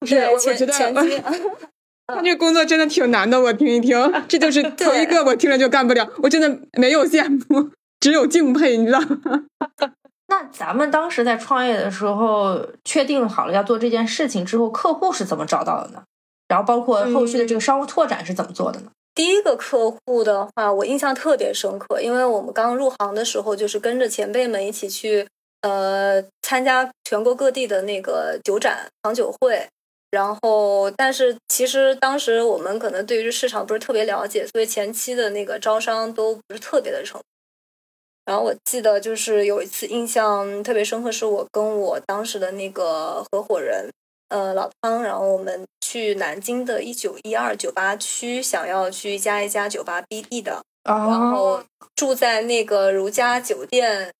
[0.00, 1.22] 对，前前期。
[2.06, 3.96] 他这工作真的挺难的，我听一听，
[4.28, 6.08] 这就是头一个，我听了就干不了。
[6.22, 9.44] 我真的没有羡慕， 只有敬佩，你知道吗？
[10.28, 16.02] 那咱们当时在创业的时候，确定好了要做这件事情之后，客户是怎么找到的呢？
[16.48, 18.90] 然后包括后续的这个商务拓展是怎么做的呢？
[19.14, 25.26] 第一个客户的话，我印象特别深刻，因为我们刚入行的时候，就是跟着前辈们一起去
[25.62, 29.66] 呃参加全国各地的那个酒展、糖酒会。
[30.10, 37.20] 然后，但是其实当时我们可能对于市场不是特别了解，所以前期的那个招商都不是特别的成。
[38.24, 43.90] 然后我记得就是有一次印象特别深刻，是我跟我当时的那个合伙人，
[44.28, 51.62] 呃，老汤，然后我们去南京的一九一二酒吧区，想要去加一家酒吧 BD 的，然后
[51.96, 54.12] 住在那个如家酒店，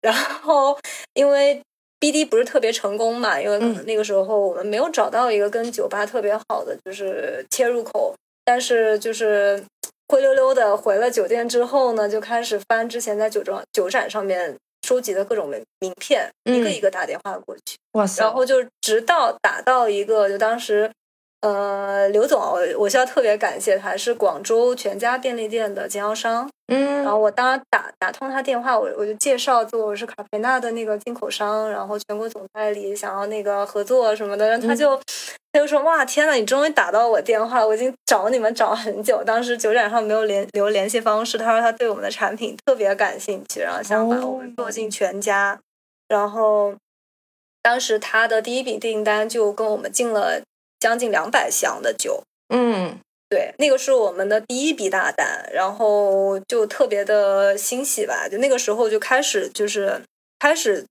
[0.00, 0.78] 然后
[1.14, 1.60] 因为。
[2.04, 3.40] BD 不是特别成功嘛？
[3.40, 9.64] 因为那个时候我们没有找到一个跟酒吧特别好的就是切入口，但是就是
[10.08, 14.54] 灰溜溜的回了酒店之后呢，就开始翻之前在酒庄酒展上面
[14.86, 18.22] 收集的各种名名片，一个一个打电话过去，哇塞！
[18.22, 20.90] 然后就直到打到一个，就当时。
[21.44, 26.48] 呃，刘总，我我需要特别感谢他，是广州全家便利店的经销商。
[26.68, 34.48] 嗯，然后我当时打打通他电话，我我就介绍做我是卡培纳的那个进口商，然后全国总代理，想要那个合作什么的。
[34.48, 34.98] 然后他就
[35.52, 45.60] 他就说：“哇，天呐，你终于打到我电话，我已经找你们找很久，当时酒展上没有联留联系方式。”他说他对我们的产品特别感兴趣，然后想把我们做进全家。
[46.08, 46.74] 然后
[47.60, 50.40] 当时他的第一笔订单就跟我们进了。
[50.84, 52.22] 将近两百箱的酒，
[52.54, 52.98] 嗯，
[53.30, 60.02] 对，那个是我们的第一笔大单，然后就特别的欣喜吧，就那个时候就开始就是
[60.38, 60.84] 开始，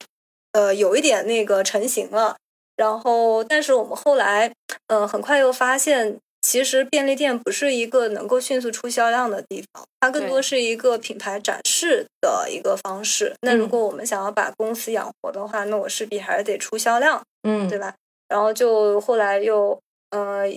[0.54, 2.36] 呃，有一点那个成型了，
[2.76, 4.52] 然后但是我们后来，
[4.88, 13.36] 嗯，很快又发现，其实便利店不是一个能够迅速出销量的地方，它更多是一个品牌展示的一个方式。
[13.42, 17.94] 那如果我们想要把公司养活的话，那我势必还是得出销量，嗯，对吧？
[18.34, 19.80] 然后就后来又，
[20.10, 20.50] 呃，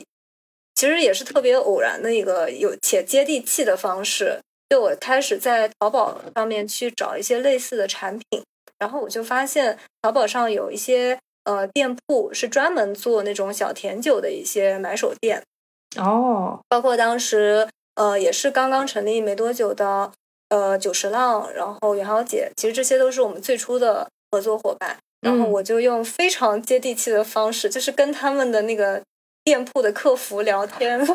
[0.75, 4.41] 其实也是特别偶然的一个有且接地气的方式。
[4.71, 8.43] 就我开始在淘宝上面去找一些类似的产品，
[8.79, 15.43] 然后我就发现淘宝上有一些呃店铺是专门做那种小甜酒的一些买手店。
[15.99, 20.11] 哦，包括当时呃也是刚刚成立没多久的
[20.49, 24.97] 呃九十浪，然后元豪姐，其实这些都是我们最初的合作伙伴。
[25.21, 29.03] 然后我就用非常接地气的方式，就是跟他们的那个
[29.43, 31.01] 店铺的客服聊天。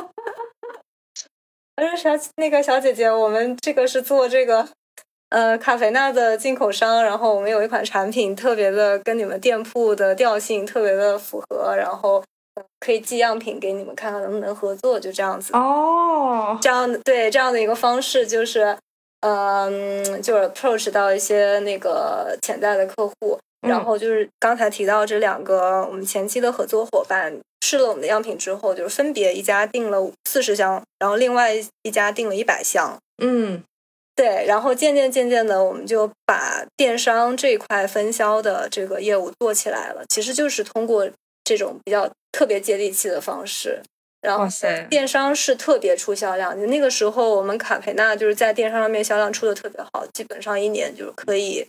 [1.78, 4.68] 我说：“小那个小姐姐，我们这个是做这个
[5.30, 12.24] 呃卡菲娜的进口商，然后我们有一款产品特别的跟你们店铺的调性特别的符合，然后
[12.82, 15.54] 可以寄样品给你们看看能不能合作，就这样子。
[15.54, 18.78] 哦，这样对这样的一个方式，就是
[19.22, 31.53] 嗯，就是 approach 到一些那个潜在的客户。”然后就是刚才提到这两个我们前期的合作伙伴试了我们的样品之后，就是分别一家订了四十箱，然后另外
[31.84, 32.97] 一家订了一百箱。
[33.22, 33.64] 嗯，
[34.16, 34.45] 对。
[34.47, 40.03] 然后渐渐渐渐的，我们就把电商这一块分销的这个业务做起来了。
[40.09, 41.07] 其实就是通过
[41.43, 43.82] 这种比较特别接地气的方式。
[44.22, 44.45] 然后
[44.89, 46.59] 电商是特别出销量。
[46.68, 51.66] 那个时候我们卡培纳就是在电商上面销量出的特别好，基本上一年就是可以。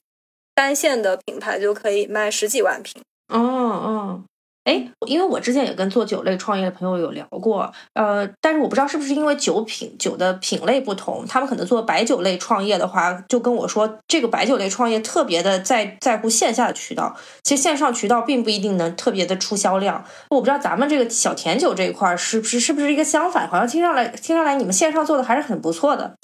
[0.55, 3.03] 单线的品牌就可以卖十几万瓶。
[3.33, 4.25] 嗯嗯，
[4.65, 20.05] 哎，因为我之前也跟做酒类创业的朋友有聊过，呃，但是我不知道是不是因为酒品酒的品类不同，他们可能做白酒类创业的话，就跟我说这个白酒类创业特别的在在乎线下的渠道，其实线上渠道并不一定能特别的出销量。
[20.29, 23.49] 我不知道咱们这个小甜酒这一块是不是是不是一个相反？
[23.49, 26.15] 好像听上来听上来你们线上做的还是很不错的。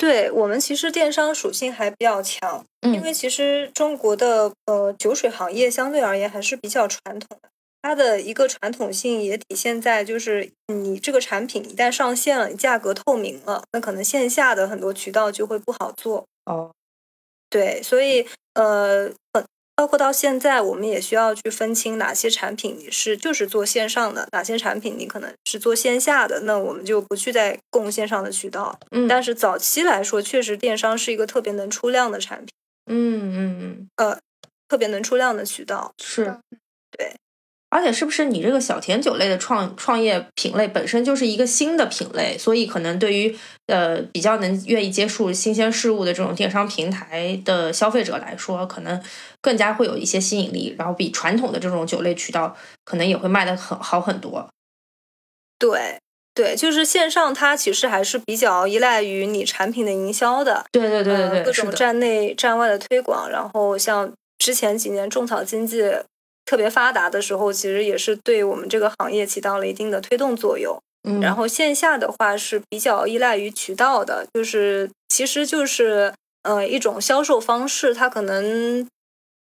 [0.00, 7.50] 对我们其实电商属性还比较强，因为其实中国的呃酒水行业相对而言还是比较传统的，
[7.82, 16.72] 它的一个传统性也体现在就是你这个产品一旦上线了，你价格透明了，那可能线下的很多渠道就会不好做哦。
[17.50, 19.12] 对，所以呃。
[19.80, 28.78] 包括到现在，我们也需要去分清哪些产品你是就是做线上的，哪些产品你可能是做线下的，那我们就不去再供线上的渠道。
[28.90, 32.48] 嗯，但是早期来说，确实电商是一个特别能出量的产品。
[32.90, 34.18] 嗯嗯嗯，呃，
[34.68, 36.58] 特别能出量的渠道是，对。
[37.70, 49.00] 而且是不是你这个小甜酒类的创创业品类本身就是一个新的品类，所以可能对于呃比较能愿意接触新鲜事物的这种电商平台的消费者来说，可能
[49.40, 54.48] 更加会有一些吸引力，然后比传统的这种酒类渠道可能也会卖的很好很多。
[55.56, 56.00] 对
[56.34, 60.64] 对，就是线上它其实还是比较依赖于你产品的营销的。
[60.72, 65.84] 对对对对对，各种站内站外的推广，然后像之前几年种草经济。
[66.50, 70.76] 特别发达的时候，其实也是对我们这个行业起到了一定的推动作用。
[71.08, 78.84] 嗯，然后线下的话是比较依赖于渠道的，就是其实就是呃一种销售方式，它可能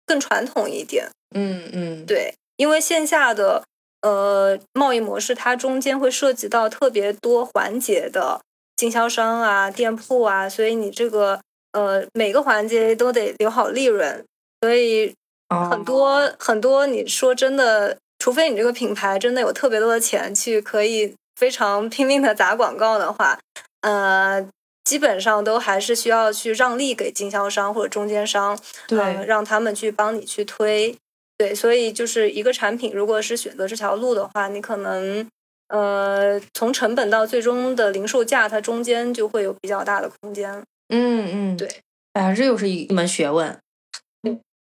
[0.06, 1.10] 更传统一点。
[1.36, 3.62] 嗯嗯，对，因为线下的
[4.02, 8.40] 呃贸易模式，它中间会涉及到特别多环节的
[8.78, 11.42] 经销商啊、店铺啊，所以你这个
[11.74, 14.24] 呃每个环节都得留好利润，
[14.62, 15.14] 所以
[15.50, 21.16] 很多、很多你说真的，除非你这个品牌真的有特别多的钱去可以。
[21.38, 23.38] 非常拼命的砸广告的话，
[23.82, 24.48] 呃，
[24.86, 30.96] 基本上都还是需要去让利给经销商或者中间商，对，让他们去帮你去推，
[31.38, 35.28] 对，所以就是一个产品，如果是选择这条路的话，你可能
[35.68, 40.64] 呃，从成本到最终的零售价，它中间就会有比较大的空间。
[40.88, 41.68] 嗯嗯，对，
[42.14, 43.60] 哎呀，这又是一门学问。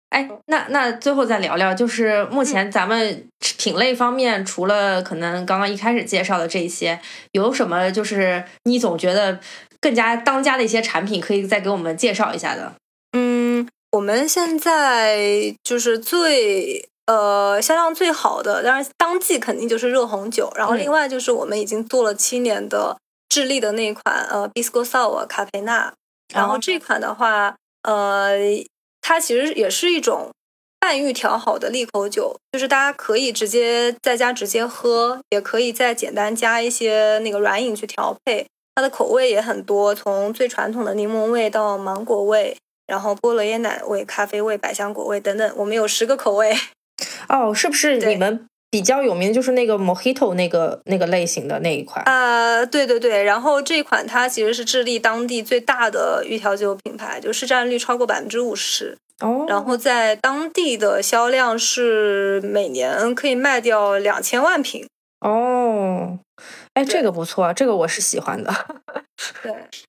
[0.10, 3.28] 哎，那那最后再聊聊，就是目前咱们
[3.60, 6.99] 品类方面，除了可能刚刚一开始介绍的这些，
[7.34, 9.39] 有什么就是你总觉得
[9.80, 12.74] 更加当家的一些产品，可以再给我们介绍一下的？
[13.16, 22.97] 嗯，我们现在就是最呃销量最好的，当然当季肯定就是热红酒，然后另外就是我们已经做了七年的
[23.30, 25.93] 智利的那款呃 Bisco Sour 卡培纳，
[26.34, 28.39] 然后这款的话呃。
[29.02, 30.32] 它其实也是一种
[30.80, 38.45] 半预调好的利口酒，就是大家可以直接在家直接喝，也可以再简单加一些那个软饮去调配。
[38.76, 42.56] 它的口味也很多，从最传统的柠檬味到芒果味，
[42.88, 46.56] 然后菠萝椰奶味、咖啡味、百香果味等等，我们有十个口味。
[47.28, 52.03] 哦，是不是你们比较有名就是那个 Mojito 那个那个类型的那一款？
[52.05, 58.97] 啊，对对对，然后这款它其实是智利当地最大的预调酒品牌，就市占率超过百分之五十。
[59.20, 64.88] 哦，然后在当地的销量是每年可以卖掉两千万瓶。
[65.20, 66.20] 哦，
[66.74, 68.53] 哎，这个不错，这个我是喜欢的。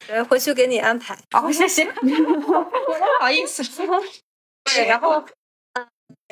[0.08, 1.16] 对，回去给你安排。
[1.30, 1.84] 好，谢谢。
[1.94, 2.54] 不
[3.20, 3.62] 好意思。
[4.64, 5.24] 对，然后，嗯，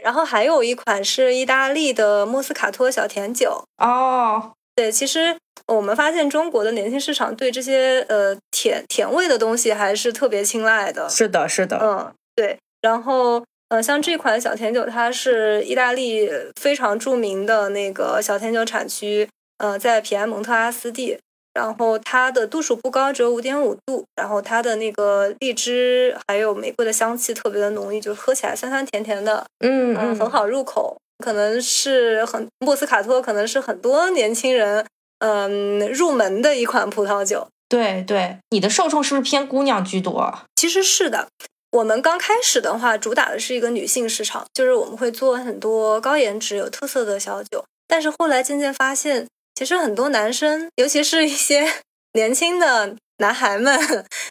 [0.02, 3.64] 然后还有一款是意大利的莫斯卡托小甜酒。
[3.78, 5.36] 哦，对，其实
[5.66, 11.08] 我们发现中国的年轻市场对这些呃甜甜味的东西还是特别青睐的。
[11.08, 11.78] 是的，是的。
[11.80, 12.58] 嗯，对。
[12.80, 16.30] 然后，呃，像这款小甜酒，它是意大利
[16.60, 19.28] 非常著名的那个小甜酒产区，
[19.58, 21.18] 呃，在皮埃蒙特阿斯蒂。
[21.58, 24.04] 然后它的度数不高，只有五点五度。
[24.14, 30.96] 然后它的那个荔枝还有玫瑰的香气特别的浓郁，就是喝起来酸酸甜甜的，嗯嗯，很好入口。
[31.24, 34.86] 可能是很莫斯卡托，可能是很多年轻人
[35.18, 37.48] 嗯入门的一款葡萄酒。
[37.68, 40.32] 对对，你的受众是不是偏姑娘居多？
[40.54, 41.26] 其实是的。
[41.72, 47.64] 我们刚开始的话，主打的是一个女性市场，就是我们会做很多高颜值、有特色的小酒。
[47.88, 49.26] 但是后来渐渐发现，
[49.58, 51.66] 其实很多男生，尤其是一些
[52.14, 53.76] 年轻的男孩们，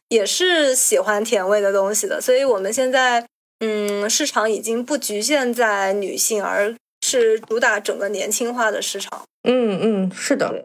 [0.08, 2.22] 也是喜欢甜味的东西的。
[2.22, 3.28] 所以，我们现在，
[3.60, 6.74] 嗯，市场已经不局限在女性，而
[7.06, 9.24] 是主打整个年轻化的市场。
[9.44, 10.64] 嗯嗯，是的。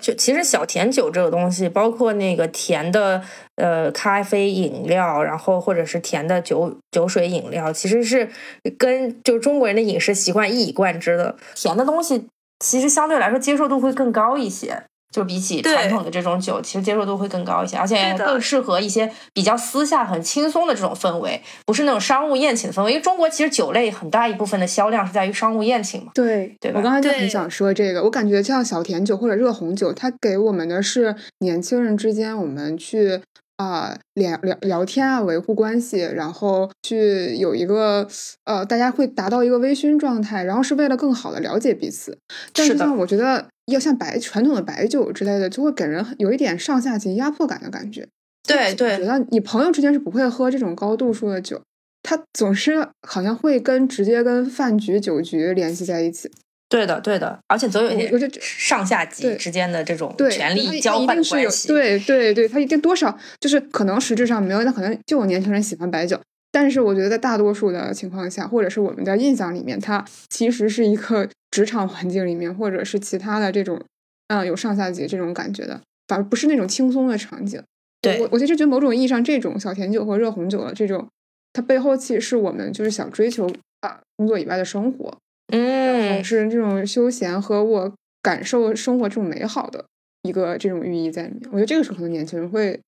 [0.00, 3.20] 就其实小甜酒这个东西，包括那个甜的
[3.56, 8.30] 呃咖啡饮料，然后或者是甜的酒酒水饮料，其实是
[8.78, 11.36] 跟就中国人的饮食习惯一以贯之的。
[11.56, 12.28] 甜的东西
[12.60, 14.84] 其实相对来说接受度会更高一些。
[15.10, 22.90] 就比起传统的这种酒，其实接受度会更高一些，而且更适合一些比较私下、很轻松的这种氛围，不是那种商务宴请的氛围。
[22.90, 26.12] 因为中国其实酒类很大一部分的销量是在于商务宴请嘛。
[26.14, 33.22] 对，对我刚才就很想说这个，我感觉像小甜酒或者热红酒，它给我们的是年轻人之间我们去。
[33.58, 38.08] 啊，聊聊聊天啊，维护关系，然后去有一个
[38.44, 42.16] 呃，大家会达到一个微醺状态，然后是为了更好的了解彼此。
[42.54, 48.06] 但是呢我觉得要像白传统的白酒之类的，就会给人有一点上下级压迫感的感觉。
[48.46, 51.60] 对对，觉得你朋友之间是不会喝这种高度数的酒，
[52.02, 56.30] 他总是好像会跟直接跟饭局酒局联系在一起。
[56.68, 61.68] 对的，对的，而且总有一点上下级之间的这种权力交换关系。
[61.68, 66.20] 对对对，他一定多少就是可能实质上没有，那可能就有年轻人喜欢白酒。
[66.50, 73.80] 但是我觉得在大多数的情况下，或者是我们的印象里面，它其实是一个职场环境里面，或者是其他的这种
[74.28, 77.62] 嗯有上下级这种感觉的，反而不是那种轻松的场景。
[78.00, 81.06] 对我，我其实觉得某种意义上，这种小甜酒和热红酒的这种，
[81.52, 83.50] 它背后其实是我们就是想追求
[83.80, 85.16] 啊工作以外的生活。
[85.50, 87.92] 嗯，是这种休闲和我
[88.22, 89.84] 感受生活这种美好的
[90.22, 91.48] 一个这种寓意在里面。
[91.50, 92.78] 我觉得这个时候可能年轻人会，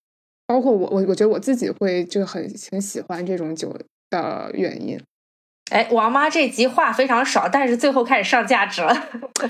[0.47, 3.75] 包括我，我我觉得我自己会就很很喜欢这种酒
[4.11, 5.01] 的原因。
[5.71, 8.91] 哎，王妈这集话非常少，但是最后开始上价值了。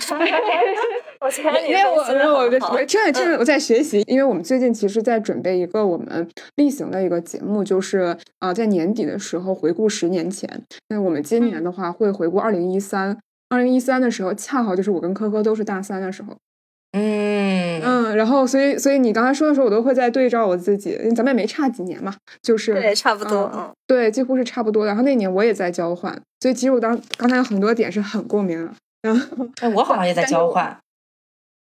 [1.20, 10.48] 我前面因为我我我好我这这我在学习，因为我们最近其实在准备一个我们例行的一个节目，就是啊、在年底的时候回顾十年前。
[10.88, 13.18] 那我们今年的话会回顾二零一三，
[13.48, 16.36] 二零一三的时候恰好就是我跟科科都是大三的时候。
[16.92, 17.29] 嗯
[18.12, 24.84] 嗯，然后所以所以你刚才说的时候，我都会在对照我自己，因为咱们也没差几年嘛，就是对，差不多，嗯嗯，对，几乎是差不多。
[24.86, 28.72] 然后那年我也在交换，所以其实我当刚才有很多点是很共鸣的。
[29.02, 30.76] 然 后哎，我好像也在交换。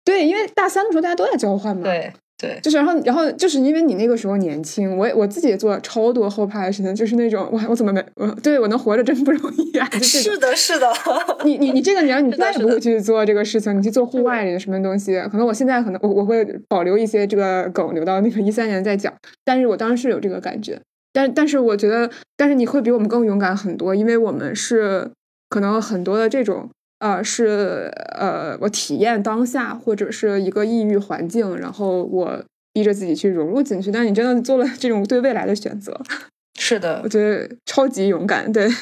[0.04, 2.14] 对，因为大三的时候大家都在交换嘛，，对
[2.46, 9.90] 对，就是然后然后就是因为你那个时候年轻，我也我自己也做了超多后怕的事情，就是那种哇，我怎么没我对我能活着真不容易啊！
[10.02, 10.88] 是的，是的，
[11.44, 15.20] 你你你这个年龄，你再也不会去做这个事情，你去做户外的什么东西？
[15.32, 20.80] 可能我现在可能我我会保留一些这个梗留到那个一三年再讲，但是我当时有这个感觉，
[21.12, 25.10] 但但是我觉得，但是你会比我们更勇敢很多，因为我们是
[25.50, 26.70] 可能很多的这种
[27.06, 32.44] 呃是呃我体验当下或者是一个抑郁环境，然后我
[32.74, 36.00] 逼着自己去融入进去，但是你真的做了 这种对未来的选择，
[36.60, 38.68] 是的我，觉得超级勇敢，对。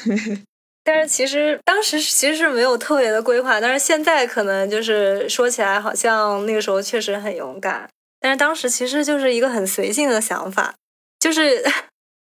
[0.86, 7.88] 但是其实当时其实是没有特别的规划，但是现在可能就是说起来，好像那个时候确实很勇敢，
[8.20, 10.74] 但是当时其实就是一个很随性的想法，
[11.18, 11.64] 就是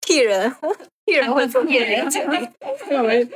[0.01, 0.53] 替人，
[1.05, 2.49] 替人会做替人决定。
[2.91, 3.29] 我们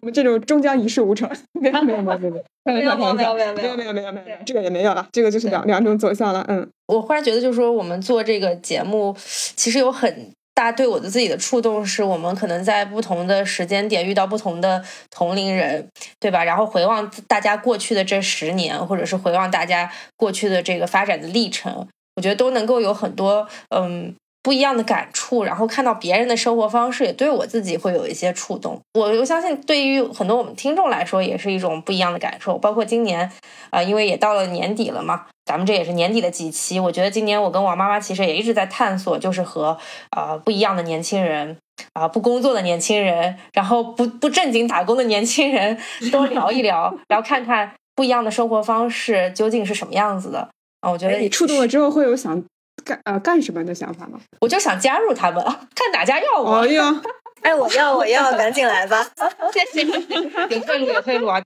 [0.00, 2.32] 我们这种终将一事无成，没有没有没有没有
[2.64, 4.02] 没有没有没有没有没有没有。
[4.02, 6.68] 没有没有，这个也没有了，这个就是两两种走向了，嗯。
[6.86, 9.16] 我忽然觉得，就是说，我们做这个节目，
[9.56, 15.88] 其实有很大对我的自己的触动，是我们可能在不同的时间点遇到不同的同龄人，
[16.20, 16.44] 对吧？
[16.44, 24.14] 然后回望大家过去的这十年，或者是回望大家过去的这个发展的历程，我觉得都能够有很多嗯
[24.46, 25.42] 不一样的感触。
[25.42, 28.80] 然后看到别人的生活方式，也对我自己会有一些触动。
[28.94, 32.56] 我我相信，对于很多我们听众来说，也是一种不一样的感受。
[32.56, 33.28] 包括今年，
[33.70, 36.78] 啊、因为也到了年底了嘛，咱们这也是年底的几期。
[36.78, 39.76] 我觉得今年我跟王妈妈其实也一直在探索，就是和
[40.10, 41.56] 啊、不一样的年轻人
[41.92, 45.76] 啊、不工作的年轻人，然后不不正经打工的年轻人
[46.12, 50.48] 多聊一聊， 然后看看不一样的生活方式究竟是什么样子的。
[50.80, 52.42] 啊，我觉得你触动了之后会有想
[52.86, 54.20] 干呃干什么的想法吗？
[54.40, 56.60] 我就想加入他们，看哪家要我。
[56.60, 57.02] 哎呀，
[57.42, 59.04] 哎，我要我要，赶紧来吧！
[59.52, 59.84] 谢谢，
[60.54, 61.42] 有退路有退路啊！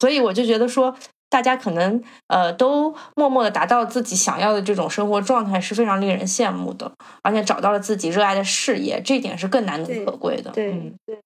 [0.00, 0.96] 所以我就觉得说，
[1.28, 6.90] 大家可能呃都默默的达到自己想要的这种生活状态，是非常令人羡慕的，
[7.22, 10.50] 而且找到了自己热爱的事业，这一点是更难能可贵的。
[10.50, 11.20] 对嗯，对，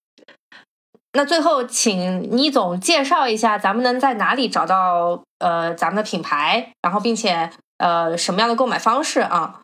[1.12, 9.60] 那最后请倪总介绍一下，咱们能在哪里找到呃咱们的品牌，然后并且呃什么样的购买方式啊？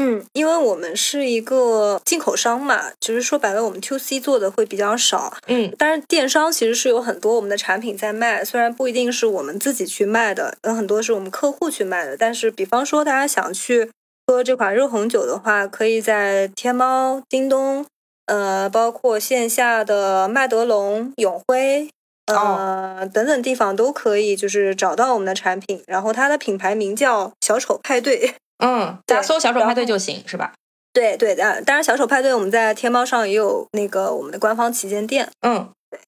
[0.00, 5.34] 嗯，因为我们是一个进口商嘛，就是说白了，我们 to C 做的会比较少。
[5.48, 12.16] 嗯但是电商其实是有很多我们的产品在卖，虽然不一定是我们自己去卖的，有很多是我们客户去卖的。
[12.16, 13.90] 但是，比方说大家想去
[14.24, 17.84] 喝这款热红酒的话，可以在天猫、京东，
[18.26, 21.90] 呃，包括线下的麦德龙、永辉。
[22.34, 25.82] 呃，等等地方都可以，就是找到我们的产品。
[25.86, 30.52] 然后它的品牌名叫小丑派对， 嗯，大家搜小丑派对就行，是吧？
[30.92, 36.00] 对对的，当然小丑派对我们在天猫上也有那个我们的官方旗舰店，嗯，对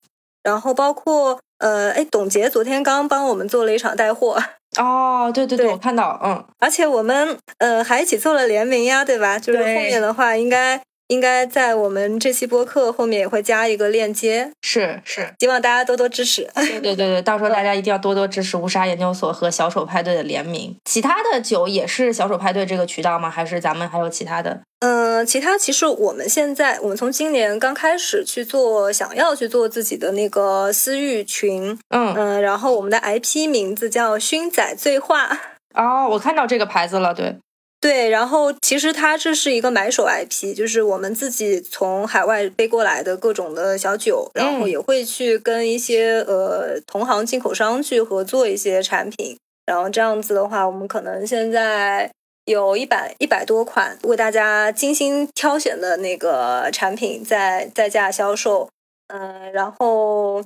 [0.42, 4.42] 然后包括呃，哎，董洁昨天刚帮我们做了一场带货，
[4.80, 9.38] 哦，对对对，对我看到，嗯，而且我们呃还一起做了联名呀，对吧？
[9.38, 10.80] 就是后面的话应该
[11.10, 16.48] 应该在我们这期播客后面也会加一个链接，是是，希望大家多多支持。
[16.54, 20.76] 对对对对，到时候大家一定要多多支持乌沙研究所和小丑派对的联名。
[20.84, 23.28] 其他的酒也是小丑派对这个渠道吗？
[23.28, 24.60] 还是咱们还有其他的？
[24.78, 35.38] 嗯，其他其实我们现在，我们从今年刚开始去做，想要去做自己的那个私域群，嗯，嗯，然后我们的 IP 名字叫勋仔醉话，
[35.74, 37.36] 哦，我看到这个牌子了，对，
[37.80, 52.10] 对，然后其实它这是一个买手 IP，就是我们自己从海外背过来的各种的小酒，然后嗯也会去跟一些呃同行进口商去合作一些产品，然后这样子的话，我们可能现在
[52.44, 58.68] 有一百一百多款为大家精心挑选的那个产品在在价销售，
[59.08, 60.44] 嗯、然后。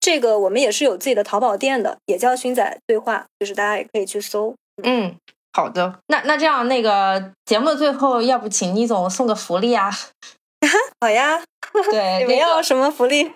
[0.00, 4.54] 这个我们也是有自己的淘宝店的，也叫勋仔对话，就是大家也可以去搜。
[4.82, 5.14] 嗯，
[5.54, 6.00] 好的。
[6.08, 9.90] 那那这样，那个节目的最后，要不请倪总送个福利啊？
[11.00, 11.40] 好呀，
[11.90, 13.30] 对，你们要什么福利？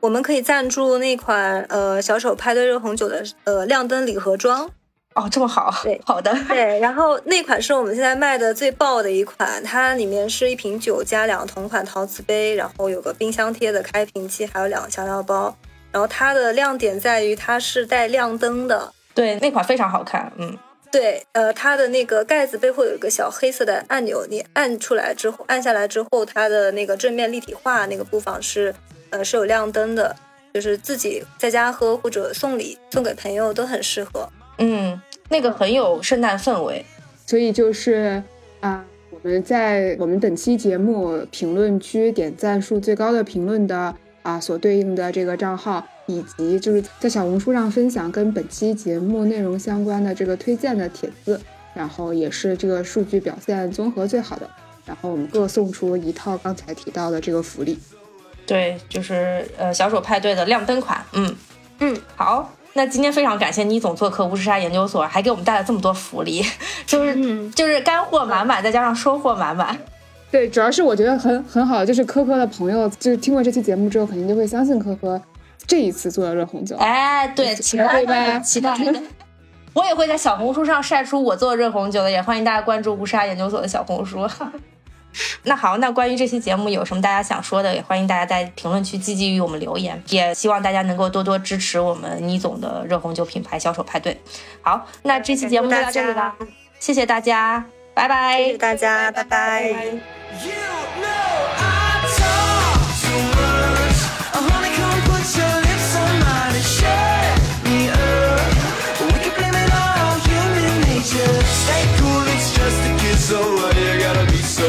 [0.00, 4.68] 我们可以赞助那款呃小丑派对热红酒的呃亮灯礼盒装，
[5.14, 6.78] 哦，这么好，对，好的，对。
[6.80, 15.56] 然后那款是我们现在卖的最爆的一款，它里面是一瓶酒加两同款陶瓷杯，然后有个冰箱贴的开瓶器，还有两个香料包。
[15.92, 20.56] 然后它的亮点在于它是带亮灯的，对，那款非常好看，嗯，
[20.90, 28.74] 对，呃，它的那个盖子背后有一个小黑色的按钮，你按出来之后，按下来之后，它的那个正面立体化那个部分是，
[29.10, 30.14] 呃，是有亮灯的，
[30.54, 34.28] 就是自己在家喝或者送礼送给朋友都很适合。
[34.58, 34.98] 嗯，
[35.28, 36.84] 那个很有圣诞氛围，
[37.26, 38.22] 所以就是
[38.60, 43.94] 啊，我们在我们本期节目评论区点赞数最高的评论的
[44.26, 51.40] 啊所对应的这个账号，以及就是在小红书上分享跟本期节目内容相关的这个推荐的帖子，
[51.72, 54.50] 然后也是这个数据表现综合最好的，
[54.84, 57.78] 然后我们各送出一套刚才提到的这个福利。
[58.44, 61.36] 对，就是呃小手派对的亮灯款，嗯
[61.78, 62.52] 嗯，好。
[62.74, 66.44] 那今天非常感谢倪总做客乌石沙研究所，还给我们带来这么多福利，
[66.84, 69.78] 就是嗯就是干货满满，再加上收获满满。
[70.30, 75.20] 对，主要是我觉得很很好，就是科科的朋友，就是听过这期节目之后，肯定就会相信科科
[75.66, 76.76] 这一次做的热红酒。
[76.76, 78.76] 哎，对，期待吧，期待。
[79.72, 84.28] 我也会在小红书上晒出我做热红酒的，也欢迎大家关注乌沙研究所的小红书。
[85.44, 90.02] 那好，那关于这期节目有什么大家想说的，也欢迎大家在评论区积极与我们留言。
[90.08, 94.20] 也希望大家能够多多支持我们倪总的热红酒品牌销售派对。
[94.60, 96.34] 好，那这期节目就到这里了，
[96.78, 97.64] 谢谢大家，
[97.96, 98.36] 拜拜。
[98.36, 99.72] 谢谢大家，拜拜。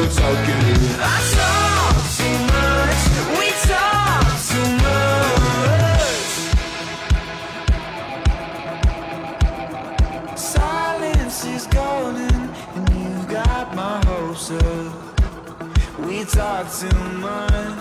[0.08, 1.67] talk
[16.58, 17.77] hearts in mine.